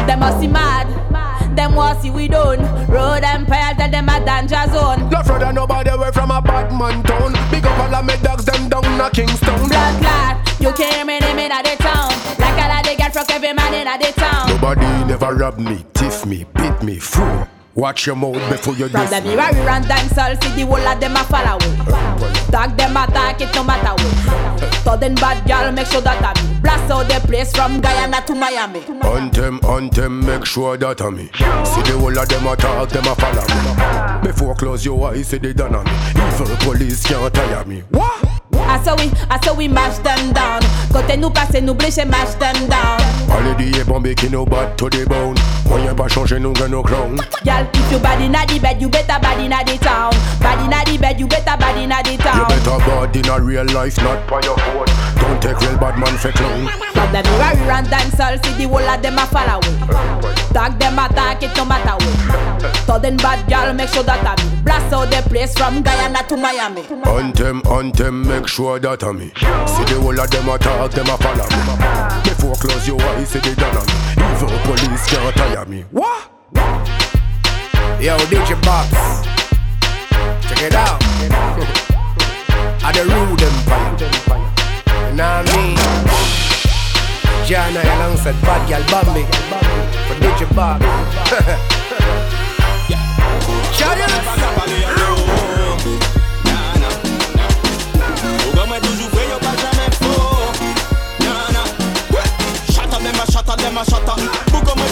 Them 0.07 0.21
must 0.21 0.41
be 0.41 0.47
mad. 0.47 1.36
Them 1.57 1.75
want 1.75 2.03
see 2.03 2.11
we 2.11 2.29
done. 2.29 2.61
Road 2.87 3.25
empire, 3.25 3.75
tell 3.75 3.91
them 3.91 4.09
a 4.09 4.25
danger 4.25 4.63
zone. 4.73 5.09
No 5.11 5.23
further 5.23 5.53
nobody 5.53 5.91
away 5.91 6.13
from 6.13 6.31
a 6.31 6.43
bad 6.43 6.71
man 6.71 7.03
town. 7.03 7.33
Big 7.51 7.65
up 7.65 7.79
all 7.79 7.95
of 7.95 8.05
me 8.05 8.15
dogs, 8.23 8.45
them 8.45 8.69
down 8.69 9.01
a 9.01 9.11
Kingston. 9.11 9.57
Blood 9.69 10.03
clot, 10.03 10.61
you 10.61 10.73
can't 10.73 10.95
hear 10.95 11.05
me 11.05 11.19
name 11.19 11.39
in 11.39 11.49
the 11.49 11.77
town. 11.79 12.13
Like 12.39 12.61
all 12.63 12.73
of 12.79 12.85
the 12.85 12.95
girl 12.97 13.11
from 13.11 13.25
every 13.31 13.53
man 13.55 13.75
in 13.75 14.01
the 14.01 14.13
town. 14.13 14.49
Nobody 14.49 14.87
never 15.07 15.35
rob 15.35 15.59
me, 15.59 15.85
tiff 15.95 16.27
me, 16.27 16.45
beat 16.55 16.83
me, 16.83 16.99
fool. 16.99 17.49
Watch 17.77 18.07
your 18.07 18.17
mouth 18.17 18.33
before 18.49 18.75
you 18.75 18.89
From 18.89 19.05
the 19.11 19.21
mirror, 19.21 19.53
run 19.67 19.83
dancehall, 19.83 20.43
see 20.43 20.49
the 20.57 20.65
whole 20.65 20.81
of 20.81 20.99
them 20.99 21.13
a 21.13 21.23
follow. 21.25 21.59
Tag 22.51 22.75
them 22.75 22.97
attack, 22.97 23.43
it 23.43 23.55
no 23.55 23.63
matter 23.65 23.93
what. 24.03 24.75
Sudden 24.83 25.15
bad 25.17 25.47
girl, 25.47 25.71
make 25.73 25.87
sure 25.87 26.01
that 26.01 26.25
I 26.25 26.33
me. 26.43 26.61
Blast 26.63 26.91
out 26.91 27.07
the 27.07 27.21
place 27.29 27.55
from 27.55 27.83
Guyana 27.83 28.23
to 28.25 28.35
Miami. 28.35 28.81
Anthem, 29.05 29.61
anthem, 29.65 30.25
make 30.25 30.47
sure 30.47 30.79
that 30.79 31.03
I 31.03 31.11
me. 31.11 31.27
See 31.27 31.83
the 31.83 31.99
whole 32.01 32.19
of 32.19 32.27
them 32.27 32.47
attack, 32.47 32.89
them 32.89 33.05
a 33.05 33.15
follow 33.15 33.45
me. 33.45 34.27
Before 34.27 34.55
close 34.55 34.83
your 34.83 35.11
eyes, 35.11 35.29
see 35.29 35.37
they 35.37 35.53
done 35.53 35.75
on 35.75 35.85
me. 35.85 35.93
Even 36.33 36.57
police 36.65 37.05
can't 37.05 37.35
tire 37.35 37.63
me. 37.67 37.81
What? 37.91 38.25
I 38.55 38.83
saw 38.83 38.97
we, 38.97 39.13
I 39.29 39.39
saw 39.45 39.55
we 39.55 39.69
mash 39.69 39.99
them 39.99 40.33
down. 40.33 40.63
Côté 40.91 41.19
nous 41.19 41.31
passer, 41.31 41.61
nous 41.61 41.75
blécher, 41.75 42.07
mash 42.07 42.35
them 42.37 42.57
down. 42.69 43.01
Allez 43.31 43.55
dit 43.71 43.85
bombé 43.85 44.15
qui 44.15 44.31
nous 44.31 44.47
bat 44.47 44.75
to 44.79 44.89
the 44.89 45.05
bone. 45.07 45.37
Moyen 45.69 45.95
pas 45.95 46.09
changer, 46.09 46.39
nous 46.39 46.53
gagnons 46.53 46.83
crown. 46.83 47.17
Girl, 47.45 47.67
if 47.75 47.93
you 47.93 47.99
bad 47.99 48.21
inna 48.21 48.47
the 48.47 48.59
bed, 48.59 48.81
you 48.81 48.89
better 48.89 49.19
bad 49.21 49.41
inna 49.41 49.65
the 49.65 49.79
town. 49.79 50.13
Bad 50.41 50.65
inna 50.65 50.85
the 50.85 50.99
bed, 50.99 51.19
you 51.19 51.27
better 51.27 51.57
bad 51.59 51.77
inna 51.77 52.03
the 52.03 52.13
You 52.13 52.19
better 52.19 52.79
bad 52.79 53.17
in 53.17 53.29
a 53.29 53.41
real 53.41 53.67
life, 53.67 53.97
not 54.03 54.27
by 54.29 54.41
your 54.43 54.57
phone. 54.57 54.87
Don't 55.21 55.43
take 55.43 55.61
real 55.61 55.79
bad 55.79 55.99
man 55.99 56.17
for 56.19 56.33
clown. 56.33 56.69
From 56.95 57.13
the 57.13 57.23
mirror, 57.23 57.53
we 57.55 57.69
run 57.69 57.85
dancehall, 57.87 58.45
see 58.45 58.53
the 58.55 58.69
whole 58.69 58.79
of 58.79 59.03
them 59.03 59.19
a 59.19 59.27
follow 59.27 59.61
away. 59.61 60.35
Tag 60.53 60.79
them 60.79 60.99
attack, 60.99 61.43
it 61.43 61.57
no 61.57 61.65
matter 61.65 61.97
what. 62.05 62.77
Sudden 62.87 63.17
bad 63.19 63.49
girl, 63.49 63.75
make 63.75 63.89
sure 63.89 64.03
that 64.05 64.25
I 64.25 64.43
me. 64.43 64.63
Blast 64.63 64.93
out 64.93 65.11
the 65.11 65.29
place 65.29 65.55
from 65.57 65.83
Guyana 65.83 66.23
to 66.29 66.37
Miami. 66.37 66.83
Anthem, 67.05 67.63
anthem, 67.67 68.27
make 68.27 68.49
sure 68.49 68.79
that 68.79 69.03
I 69.05 69.13
me. 69.13 69.29
See 69.37 69.85
the 69.85 70.01
whole 70.01 70.19
of 70.19 70.31
them 70.31 70.49
attack, 70.49 70.91
them 70.93 71.07
a 71.07 71.17
follow 71.19 71.47
me. 71.51 72.23
Before 72.25 72.55
close 72.57 72.87
your 72.87 73.01
eyes, 73.03 73.29
see 73.29 73.41
they 73.41 73.55
done 73.55 74.06
me. 74.43 74.59
Police 74.65 75.07
can't 75.07 75.37
tire 75.37 75.65
me. 75.67 75.85
What? 75.91 76.31
Yo, 78.01 78.17
DJ 78.29 78.61
Box. 78.65 78.91
Check 80.49 80.63
it 80.63 80.75
out. 80.75 81.03
At 82.83 82.93
the 82.95 83.05
Rude 83.05 83.43
Empire. 83.43 83.97
You 85.09 85.17
know 85.17 85.43
what 85.43 85.49
I 85.49 85.57
mean? 85.57 85.77
Jana 87.47 87.81
alongside 87.81 88.41
Bad 88.43 88.69
Gal 88.69 88.83
Bambi. 88.91 89.25
For 90.07 90.17
DJ 90.21 90.55
Box. 90.55 91.73
Programme 93.97 95.36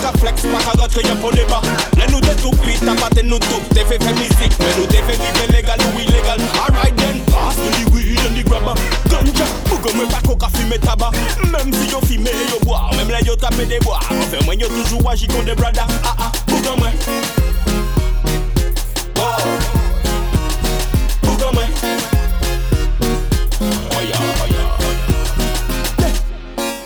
ka 0.05 0.13
flex, 0.19 0.43
pas 0.43 0.61
qu'à 0.63 0.83
rentrer 0.83 1.03
y'a 1.03 1.17
pour 1.17 1.33
débat. 1.33 1.63
Là 1.97 2.05
nous 2.11 2.21
t'es 2.21 2.35
tout 2.37 2.51
cuit, 2.63 2.77
t'as 2.79 2.95
pas 2.95 3.09
nous 3.23 3.39
tout. 3.39 3.63
T'es 3.73 3.85
fait 3.85 4.03
faire 4.03 4.15
musique, 4.15 4.53
mais 4.61 4.75
nous 4.79 4.87
t'es 4.87 4.99
fait 4.99 5.17
vivre 5.17 5.53
légal 5.53 5.79
ou 5.81 5.99
illégal. 5.99 6.41
Alright 6.61 6.95
then, 6.97 7.21
pass 7.33 7.57
me 7.57 7.71
the 7.73 7.91
weed 7.95 8.21
and 8.21 8.37
the 8.37 8.45
grabber. 8.45 8.75
Ganja, 9.09 9.45
programme 9.65 10.07
pas 10.09 10.21
qu'au 10.27 10.37
fumer 10.57 10.79
tabac. 10.79 11.11
Même 11.53 11.73
si 11.73 11.91
yo 11.91 12.01
fumé, 12.07 12.31
yo 12.51 12.59
bois, 12.67 12.83
même 12.97 13.11
là 13.11 13.21
yo 13.23 13.35
tapé 13.37 13.65
des 13.65 13.79
bois. 13.79 13.99
Enfin 14.11 14.45
moi 14.45 14.55
yo 14.55 14.69
toujours 14.69 15.11
agi 15.11 15.27
comme 15.27 15.45
des 15.45 15.55
bradas. 15.55 15.87
Ah 16.05 16.17
ah, 16.19 16.33
programme. 16.47 16.91
Oh. 19.17 19.23
Programme. 21.23 21.65
Oya, 23.91 24.19
oya. 24.45 24.65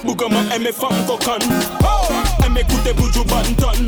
Bougama 0.04 0.40
aime 0.54 0.72
femme 0.72 1.04
coconne 1.06 1.42
Aime 1.42 2.17
écouter 2.58 2.92
Boujou 2.92 3.24
Banton. 3.24 3.86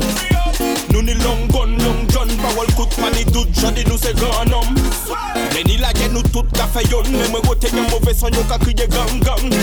Nous 0.91 1.01
ni 1.01 1.13
long 1.15 1.47
gun, 1.49 1.77
long 1.83 2.07
john 2.09 2.29
Parole 2.37 2.67
coûte 2.75 2.95
pas 2.95 3.11
ni 3.17 3.25
doute, 3.25 3.49
j'en 3.59 3.71
dis 3.71 3.85
nous 3.85 3.97
c'est 3.97 4.19
homme. 4.21 4.75
Ni 5.65 5.77
la 5.77 5.93
guerre 5.93 6.11
nous 6.11 6.23
tout 6.23 6.43
yon. 6.89 7.03
Mais 7.11 7.29
moi 7.29 7.41
mauvais 7.89 8.13
son 8.13 8.27
yon 8.27 8.43
ka 8.43 8.57
gang 8.57 9.19
gang. 9.19 9.53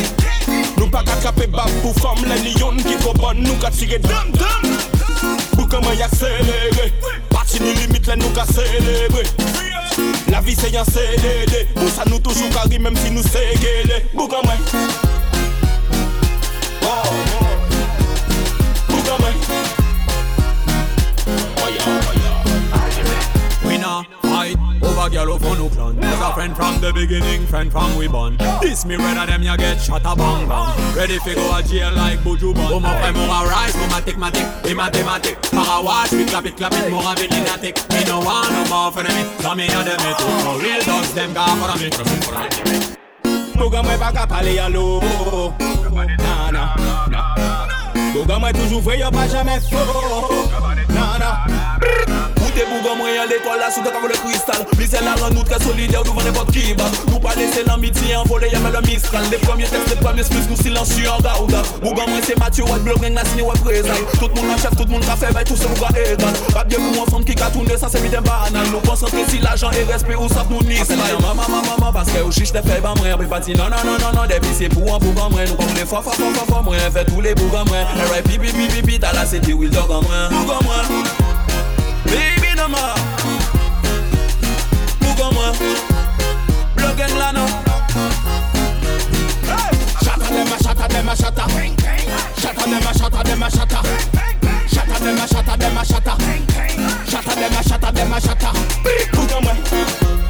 Nous 0.77 0.89
pas 0.89 1.03
ka 1.03 1.13
caper 1.23 1.47
bab 1.47 1.71
pour 1.83 1.95
femme 1.97 2.25
Les 2.43 2.55
nous 2.55 3.71
tirer 3.71 3.99
dam 3.99 4.31
dam 4.33 4.77
Bougama 5.55 5.95
y 5.95 6.03
accéléré 6.03 6.93
Parti 7.31 7.59
limite 7.59 8.07
là 8.07 8.17
nous 8.17 8.33
célébrer 8.53 9.25
la 10.31 10.41
vie 10.41 10.55
c'est 10.55 10.77
un 10.77 10.85
CDD 10.85 11.67
Pour 11.75 11.89
ça 11.89 12.05
nous 12.07 12.21
toujours 12.21 12.49
carré 12.51 12.79
même 12.79 12.97
si 12.97 13.11
nous 13.11 13.23
c'est 13.23 13.59
guélé. 13.59 14.05
Bougama 14.15 14.53
Oh 16.83 17.28
over 25.09 25.25
girl 25.25 25.39
who 25.39 25.45
fun 25.45 25.59
no 25.59 25.69
clan. 25.69 25.97
Was 25.97 26.21
a 26.21 26.35
friend 26.35 26.57
from 26.57 26.81
the 26.81 26.93
beginning, 26.93 27.47
friend 27.47 27.71
from 27.73 27.97
we 27.97 28.09
born. 28.09 28.37
This 28.61 28.85
me 28.85 28.97
rather 28.97 29.27
them 29.27 29.43
ya 29.43 29.57
get 29.57 29.81
shot 29.81 30.03
a 30.05 30.15
bang 30.17 30.49
bang. 30.49 30.97
Ready 30.97 31.19
fi 31.19 31.35
go 31.35 31.57
a 31.57 31.63
jail 31.63 31.93
like 31.95 32.19
Buju. 32.21 32.55
Oh 32.57 32.81
my 32.81 32.99
friend, 33.01 33.17
more 33.17 33.47
rise, 33.49 33.77
more 33.77 33.89
mathematic, 33.89 34.45
mathematic, 34.65 34.77
mathematic. 34.77 35.43
Para 35.51 35.83
watch, 35.83 36.13
we 36.13 36.25
clap 36.25 36.47
it, 36.47 36.57
clap 36.57 36.73
it, 36.73 36.91
more 36.91 37.05
of 37.05 37.19
it 37.19 37.33
in 37.33 37.47
a 37.47 37.57
tick. 37.59 37.77
Me 37.91 38.05
no 38.05 38.21
want 38.21 38.51
no 38.53 38.65
more 38.69 38.93
for 38.93 39.03
me, 39.03 39.25
so 39.41 39.55
me 39.55 39.67
a 39.67 39.81
them 39.85 40.01
it. 40.01 40.19
For 40.45 40.59
real 40.61 40.83
dogs, 40.85 41.15
them 41.15 41.33
got 41.35 41.57
for 41.57 41.79
me, 41.79 41.91
for 41.91 42.05
me, 42.05 42.17
for 42.21 42.71
me. 42.71 42.97
Bouga 43.59 43.83
mwen 43.83 43.99
pa 43.99 44.13
ka 44.13 44.27
pale 44.27 44.55
yan 44.55 44.73
lo 44.73 45.01
Na 46.19 46.51
na 46.51 46.75
na 47.11 47.35
Bouga 48.15 48.39
mwen 48.39 48.55
toujou 48.55 48.81
vwe 48.81 48.99
yo 48.99 49.11
pa 49.11 49.27
jame 49.27 49.61
fo 49.61 49.83
Na 50.95 51.19
na 51.19 52.38
te 52.59 52.65
bouga 52.67 52.95
mwen 52.99 53.15
yan 53.15 53.29
l'étoile 53.31 53.61
la 53.63 53.71
sou 53.71 53.85
te 53.87 53.91
kavou 53.95 54.11
le 54.11 54.17
cristal. 54.19 54.65
Lise 54.79 54.99
la 55.05 55.15
ran 55.21 55.31
nou 55.35 55.47
tre 55.47 55.59
solidaire 55.63 56.03
devant 56.03 56.25
n'importe 56.27 56.51
qui 56.51 56.75
bat 56.75 56.91
Nou 57.07 57.21
pa 57.23 57.35
lese 57.39 57.63
l'amitié 57.67 58.17
envolé 58.17 58.51
yame 58.51 58.73
le 58.75 58.81
mistral. 58.89 59.23
Les 59.31 59.39
premiers 59.39 59.71
textes, 59.71 59.91
les 59.91 60.01
premiers 60.03 60.27
spus 60.27 60.49
nou 60.51 60.59
silencieux 60.59 61.11
en 61.11 61.23
gauda 61.23 61.63
Bouga 61.83 62.09
mwen 62.09 62.23
se 62.27 62.35
Mathieu 62.41 62.65
Watt, 62.67 62.83
blog 62.83 62.99
gang 63.01 63.15
la 63.15 63.25
signe 63.31 63.47
web 63.47 63.61
présent. 63.63 64.03
Tout 64.19 64.31
moun 64.35 64.51
an 64.51 64.59
chef, 64.59 64.75
tout 64.75 64.91
moun 64.91 65.05
ka 65.07 65.15
fe 65.15 65.31
bay, 65.33 65.45
tout 65.45 65.57
se 65.57 65.69
bouga 65.71 65.93
égal. 66.03 66.35
Pas 66.53 66.65
bien 66.65 66.79
pour 66.79 67.03
enfant 67.03 67.23
qui 67.23 67.35
ka 67.35 67.51
tourne, 67.51 67.71
ça 67.79 67.89
c'est 67.91 68.03
vite 68.03 68.19
banal 68.19 68.67
Nous 68.73 68.81
concentre 68.81 69.15
si 69.29 69.39
l'argent 69.39 69.71
et 69.71 69.85
respect 69.85 70.17
ou 70.17 70.29
ça 70.29 70.45
nous 70.51 70.63
ni 70.63 70.77
style 70.77 70.97
Maman, 70.97 71.35
maman, 71.35 71.63
maman, 71.63 71.93
parce 71.93 72.11
que 72.11 72.23
ou 72.23 72.33
chiche 72.33 72.53
te 72.53 72.63
fait 72.63 72.81
ban 72.81 72.95
mwen 72.97 73.17
Puis 73.19 73.29
pas 73.29 73.41
dit 73.41 73.55
non, 73.55 73.71
non, 73.71 73.83
non, 73.85 73.99
non, 74.01 74.23
non, 74.23 74.27
depuis 74.27 74.51
c'est 74.57 74.69
pour 74.69 74.95
un 74.95 74.99
bouga 74.99 75.29
mwen 75.31 75.49
Nous 75.49 75.55
comme 75.55 75.75
les 75.77 75.87
fois, 75.87 76.03
fois, 76.03 76.13
fois, 76.13 76.27
fois, 76.35 76.47
fois, 76.47 76.63
mwen 76.63 76.81
Fait 76.93 77.05
tous 77.05 77.21
les 77.21 77.35
bouga 77.35 77.63
mwen 77.65 77.85
R.I.P. 77.85 78.39
pipi, 78.39 78.53
pipi, 78.53 78.83
pipi, 78.83 78.99
t'as 78.99 79.13
la 79.13 79.25
cité 79.27 79.53
Will 79.53 79.71
Dog 79.71 79.91
en 79.91 80.03
mwen 80.03 80.29
Bouga 80.31 80.59
mwen 80.65 81.29
Baby 82.09 82.38
no 82.38 82.38
more 82.69 82.95
Bouga 85.01 85.31
mwen 85.33 85.55
Blog 86.77 86.97
gang 86.97 87.15
la 87.19 87.33
no 87.33 87.47
Shata 90.05 90.29
dem 90.29 90.53
a 90.53 90.59
shata 90.63 90.89
dem 90.89 91.09
a 91.09 91.15
shata 91.17 91.45
Shata 92.41 92.65
dem 92.65 92.87
a 92.87 92.93
shata 92.99 93.23
dem 93.25 93.43
a 93.43 93.49
shata 93.51 93.81
Shata 94.69 94.99
dem 95.05 95.19
a 95.19 95.27
shata 95.27 95.57
dem 95.59 95.77
a 95.77 95.85
shata 95.85 96.15
Shata 97.11 97.35
dem 97.35 97.53
a 97.53 97.63
shata 97.69 97.93
dem 97.95 98.13
a 98.13 98.21
shata 98.21 98.53
Bouga 99.13 99.41
mwen 99.41 100.28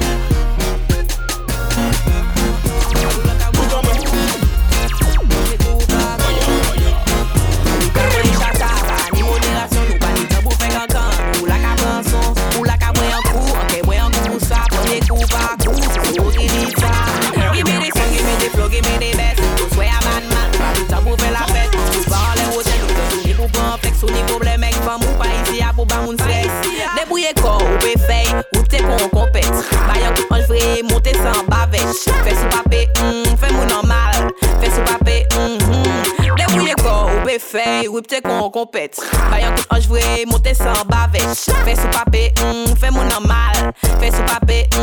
pou 25.78 25.86
ba 25.86 26.02
moun 26.02 26.18
slet 26.18 26.50
Debouye 26.98 27.30
kor 27.38 27.62
ou 27.62 27.78
pe 27.78 27.92
fey, 28.02 28.26
ou 28.56 28.64
te 28.66 28.80
kon 28.82 29.04
kompet. 29.12 29.46
Bayan 29.86 30.16
ki 30.16 30.24
anj 30.34 30.48
vre, 30.50 30.62
monte 30.88 31.14
san 31.18 31.46
bavech 31.50 32.02
Fè 32.24 32.34
sou 32.34 32.50
pape, 32.50 32.80
mm, 32.98 33.36
fè 33.38 33.52
moun 33.54 33.70
normal. 33.70 34.32
Fè 34.58 34.72
sou 34.74 34.86
pape, 34.88 35.20
mm, 35.36 35.60
mm. 35.68 36.34
Debouye 36.40 36.74
kor 36.82 37.12
ou 37.12 37.22
pe 37.26 37.38
fey, 37.42 37.86
ou 37.92 38.02
te 38.02 38.22
kon 38.24 38.50
kompet. 38.54 38.98
Bayan 39.30 39.54
ki 39.58 39.68
anj 39.76 39.90
vre, 39.92 40.06
monte 40.32 40.56
san 40.58 40.82
bavech 40.90 41.46
Fè 41.46 41.78
sou 41.78 41.94
pape, 41.94 42.26
mm, 42.42 42.74
fè 42.82 42.92
moun 42.94 43.10
normal. 43.14 43.70
Fè 44.02 44.10
sou 44.10 44.26
pape, 44.26 44.64
mm 44.74 44.77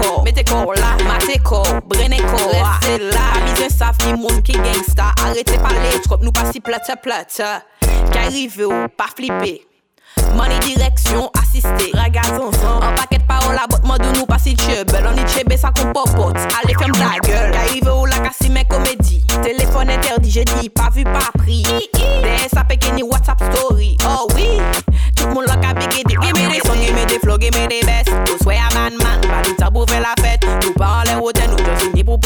ko, 0.00 0.22
mete 0.24 0.44
ko 0.48 0.64
la, 0.74 0.96
mate 1.06 1.38
ko, 1.44 1.62
brene 1.90 2.20
ko, 2.24 2.40
lese 2.50 2.98
la 3.12 3.26
Amizyen 3.38 3.70
saf 3.72 4.00
ni 4.04 4.16
moun 4.18 4.42
ki 4.42 4.56
gangsta, 4.58 5.12
arete 5.26 5.60
pale 5.62 5.92
trop, 6.04 6.24
plate 6.64 6.96
plate. 7.02 7.50
Ka 8.10 8.26
ou, 8.66 8.88
pa 8.96 9.10
flipe 9.14 9.60
Money 10.34 10.58
direction 10.60 11.30
assisté, 11.38 11.90
ragazon 11.94 12.52
san 12.52 12.82
An 12.82 12.94
paket 12.96 13.22
parola 13.28 13.66
bot 13.70 13.84
modou 13.86 14.10
nou 14.16 14.26
pasi 14.26 14.56
chebe 14.58 15.02
Lan 15.02 15.14
ni 15.18 15.26
chebe 15.30 15.58
sa 15.58 15.70
kon 15.74 15.92
popot, 15.94 16.36
ale 16.58 16.74
fem 16.78 16.94
la 16.98 17.18
gueule. 17.22 17.52
Ka 17.54 17.66
ou 17.90 18.02
oh, 18.02 18.06
la 18.10 18.18
kasi 18.24 18.50
men 18.50 18.66
komedi 18.70 19.20
Telefon 19.42 19.92
interdi, 19.92 20.30
je 20.30 20.46
di, 20.54 20.70
pas 20.70 20.90
vu 20.94 21.04
pa 21.04 21.30
pri 21.38 21.62
Deye 22.24 22.48
sa 22.52 22.64
peke 22.64 22.92
ni 22.94 23.02
whatsapp 23.02 23.40
story, 23.52 23.96
oh 24.06 24.26
oui. 24.34 24.48
Tout 25.16 25.28
moun 25.34 25.46
laka 25.46 25.74
bigi 25.74 26.02
di, 26.04 26.16
gimme 26.16 26.48
de 26.48 26.60
son, 26.66 26.74
gimme 26.74 27.04
de 27.06 27.18
flow, 27.20 27.38
gimme 27.38 27.68
de 27.68 27.84
best. 27.86 28.10
Ou 28.32 28.42
sway 28.42 28.56
a 28.56 28.74
man. 28.74 28.89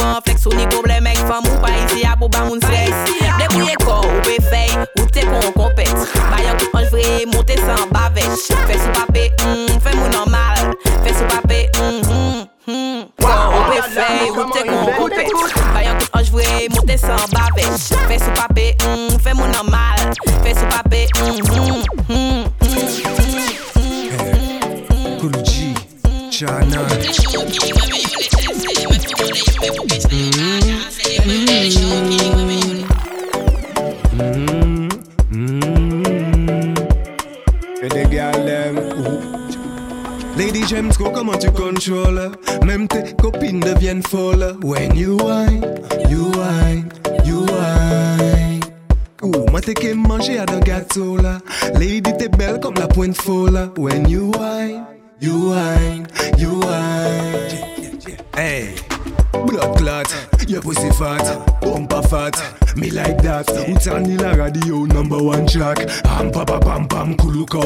Just 0.05 0.21
ni 0.21 0.21
pour 0.21 0.21
prendre 0.21 0.21
flex. 0.25 0.47
Ou 0.47 0.55
ni 0.55 0.67
problème 0.67 1.07
avec 1.07 1.19
femme 1.19 1.45
ou 1.45 1.61
pas 1.61 1.71
ici 1.87 2.05
à 2.07 2.17
pour 2.17 2.31
pas 2.31 2.45
moun 2.45 2.61
sexe. 2.61 2.93
Débrouillez 3.39 3.77
corps, 3.85 4.05
ou 4.05 4.21
peut 4.23 4.43
faire, 4.51 4.87
ou 4.99 5.07
t'es 5.07 5.23
qu'on 5.23 5.53
compète. 5.53 5.95
Bayan 6.31 6.57
coup 6.59 6.77
ange 6.77 6.91
vrai, 6.91 7.25
monter 7.33 7.57
sans 7.57 7.87
bavette. 7.91 8.39
Fais 8.67 8.79
sous 8.79 8.93
papé, 8.93 9.14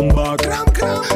back. 0.08 0.48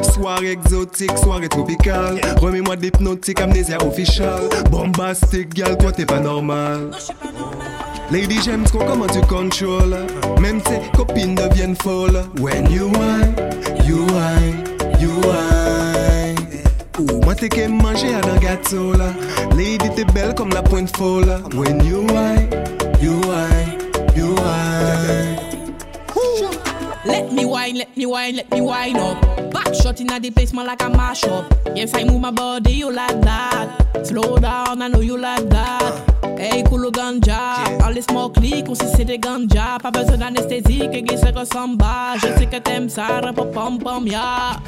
Soirée 0.03 0.53
exotique, 0.53 1.17
soirée 1.19 1.49
tropicale. 1.49 2.21
Remets-moi 2.41 2.77
d'hypnotique, 2.77 3.41
amnésia 3.41 3.79
official. 3.85 4.49
Bombastic, 4.71 5.55
gal, 5.55 5.77
toi 5.79 5.93
t'es 5.93 6.07
pas 6.07 6.21
normal. 6.21 6.91
Lady 8.11 8.41
j'aime 8.45 8.65
trop 8.65 8.81
comment 8.81 9.07
tu 9.07 9.21
contrôles? 9.23 9.97
Même 10.41 10.61
tes 10.61 10.81
copines 10.95 11.35
deviennent 11.35 11.77
folles. 11.77 12.23
When 12.39 12.71
you 12.71 12.89
whine, 12.89 13.35
you 13.87 14.05
whine, 14.07 14.65
you 15.01 15.11
whine. 15.23 16.37
Ouh, 16.99 17.21
moi 17.25 17.35
t'es 17.35 17.49
qu'à 17.49 17.69
manger 17.69 18.15
à 18.15 18.19
un 18.19 18.39
gâteau 18.39 18.93
là. 18.93 19.15
Lady 19.57 19.89
t'es 19.97 20.05
belle 20.05 20.35
comme 20.35 20.51
la 20.51 20.63
pointe 20.63 20.95
folle. 20.95 21.41
When 21.55 21.83
you 21.87 22.01
whine, 22.13 22.51
you 23.01 23.13
whine, 23.23 23.62
wine, 27.73 27.79
let 27.79 27.97
me 27.97 28.07
wine, 28.07 28.37
let 28.37 28.51
me 28.51 28.61
wine 28.61 28.97
up. 28.97 29.51
Back 29.53 29.75
shot 29.75 30.01
in 30.01 30.07
the 30.07 30.31
place, 30.31 30.53
man, 30.53 30.67
like 30.67 30.83
a 30.83 30.89
mash 30.89 31.25
up. 31.25 31.53
Yes, 31.75 31.95
I 31.95 32.05
move 32.05 32.21
my 32.21 32.31
body, 32.31 32.73
you 32.73 32.93
like 32.93 33.21
that. 33.23 34.07
Slow 34.07 34.37
down, 34.37 34.83
I 34.83 34.89
know 34.89 35.01
you 35.01 35.19
like 35.19 35.49
that. 35.49 36.39
Hey, 36.39 36.63
cool 36.65 36.91
ganja. 36.91 37.79
Dans 37.79 37.89
les 37.91 38.03
smoke 38.03 38.37
leak, 38.41 38.69
on 38.69 38.75
sait 38.75 38.87
c'est 38.95 39.05
des 39.05 39.19
ganja. 39.19 39.79
Pas 39.83 39.91
besoin 39.91 40.19
d'anesthésie, 40.19 40.89
que 40.91 40.99
qui 40.99 41.17
se 41.17 41.33
ressemble 41.33 41.77
bas. 41.77 42.17
Je 42.17 42.39
sais 42.39 42.47
que 42.47 42.57
t'aimes 42.59 42.89
ça, 42.89 43.21
rap 43.21 43.37
pom 43.37 43.79
pom 43.79 44.07
ya. 44.07 44.61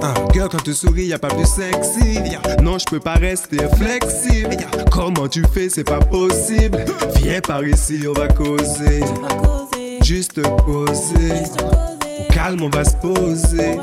Ah, 0.00 0.14
girl, 0.32 0.48
quand 0.48 0.62
tu 0.62 0.74
souris, 0.74 1.06
y 1.06 1.12
a 1.12 1.18
pas 1.18 1.28
plus 1.28 1.46
sexy. 1.46 2.18
Non, 2.62 2.78
je 2.78 2.84
peux 2.84 3.00
pas 3.00 3.14
rester 3.14 3.58
flexible. 3.76 4.56
Comment 4.90 5.28
tu 5.28 5.42
fais, 5.52 5.68
c'est 5.68 5.84
pas 5.84 5.98
possible. 5.98 6.84
Viens 7.16 7.40
par 7.40 7.64
ici, 7.64 8.00
on 8.08 8.12
va 8.12 8.28
causer. 8.28 9.00
Juste 10.02 10.40
causer. 10.64 11.91
Au 12.28 12.32
calme, 12.32 12.62
on 12.62 12.68
va 12.68 12.84
se 12.84 12.96
poser. 12.96 13.78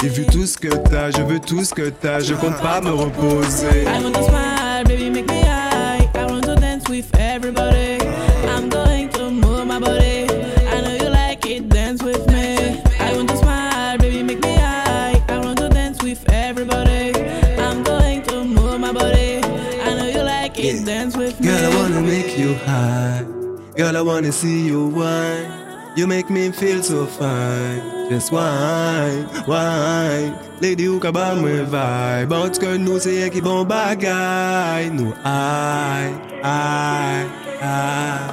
J'ai 0.00 0.08
vu 0.08 0.26
tout 0.26 0.46
ce 0.46 0.56
que 0.58 0.68
t'as, 0.68 1.10
je 1.10 1.22
veux 1.22 1.38
tout 1.38 1.64
ce 1.64 1.74
que 1.74 1.90
t'as, 1.90 2.20
je 2.20 2.34
compte 2.34 2.60
pas 2.60 2.80
me 2.80 2.90
reposer. 2.90 3.84
I 3.86 4.02
want 4.02 4.14
to 4.14 4.22
smile, 4.24 4.84
baby, 4.84 5.10
make 5.10 5.28
me 5.28 5.42
high. 5.42 6.08
I 6.14 6.26
want 6.26 6.42
to 6.44 6.56
dance 6.56 6.88
with 6.88 7.08
everybody. 7.18 7.98
I'm 8.48 8.68
going 8.68 9.08
to 9.10 9.30
move 9.30 9.66
my 9.66 9.78
body. 9.78 10.26
I 10.72 10.80
know 10.80 10.96
you 11.04 11.10
like 11.10 11.46
it, 11.46 11.68
dance 11.68 12.02
with 12.02 12.26
me. 12.28 12.82
I 12.98 13.14
want 13.16 13.28
to 13.30 13.36
smile, 13.36 13.98
baby, 13.98 14.22
make 14.22 14.42
me 14.42 14.54
high. 14.56 15.22
I 15.28 15.38
want 15.38 15.58
to 15.58 15.68
dance 15.68 16.02
with 16.02 16.24
everybody. 16.32 17.12
I'm 17.58 17.84
going 17.84 18.22
to 18.22 18.44
move 18.44 18.80
my 18.80 18.92
body. 18.92 19.40
I 19.84 19.94
know 19.94 20.08
you 20.08 20.22
like 20.22 20.58
it, 20.58 20.84
dance 20.84 21.16
with 21.16 21.38
me. 21.40 21.46
Girl, 21.46 21.72
I 21.72 21.76
wanna 21.76 22.00
make 22.00 22.36
you 22.36 22.54
high. 22.66 23.24
Girl, 23.76 23.96
I 23.96 24.02
wanna 24.02 24.32
see 24.32 24.66
you 24.66 24.88
whine. 24.88 25.51
You 25.94 26.06
make 26.06 26.30
me 26.30 26.50
feel 26.50 26.82
so 26.82 27.06
fine. 27.06 28.08
Just 28.08 28.32
whine, 28.32 29.24
whine. 29.46 30.34
Lady 30.60 30.88
ou 30.88 30.98
ka 30.98 31.12
ba 31.12 31.34
mwen 31.36 31.66
vibe. 31.68 32.28
Bout 32.28 32.58
que 32.58 32.76
nous 32.78 32.98
c'est 32.98 33.28
qui 33.30 33.42
bon 33.42 33.64
bagay. 33.64 34.88
Nous 34.90 35.12
aïe, 35.22 36.14
aïe, 36.42 37.26
aïe. 37.60 38.32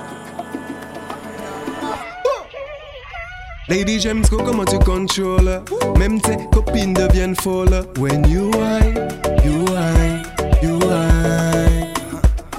Lady 3.67 3.99
j'aime 3.99 4.21
trop 4.21 4.37
comment 4.37 4.65
tu 4.65 4.79
contrôles. 4.79 5.61
Même 5.97 6.21
tes 6.21 6.37
copines 6.53 6.93
deviennent 6.93 7.35
folles. 7.35 7.83
When 7.99 8.25
you 8.27 8.51
whine, 8.51 8.95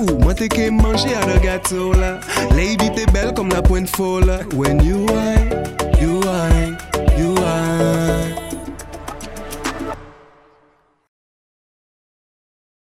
Ouh, 0.01 0.19
moi 0.19 0.35
t'es 0.35 0.49
qu'à 0.49 0.71
manger 0.71 1.15
à 1.15 1.27
le 1.27 1.39
gâteau 1.41 1.93
là. 1.93 2.21
Lady 2.57 2.91
t'es 2.95 3.07
belle 3.13 3.35
comme 3.35 3.51
la 3.51 3.61
pointe 3.61 3.89
folle. 3.89 4.41
When 4.55 4.83
you 4.83 5.07
whine, 5.07 5.50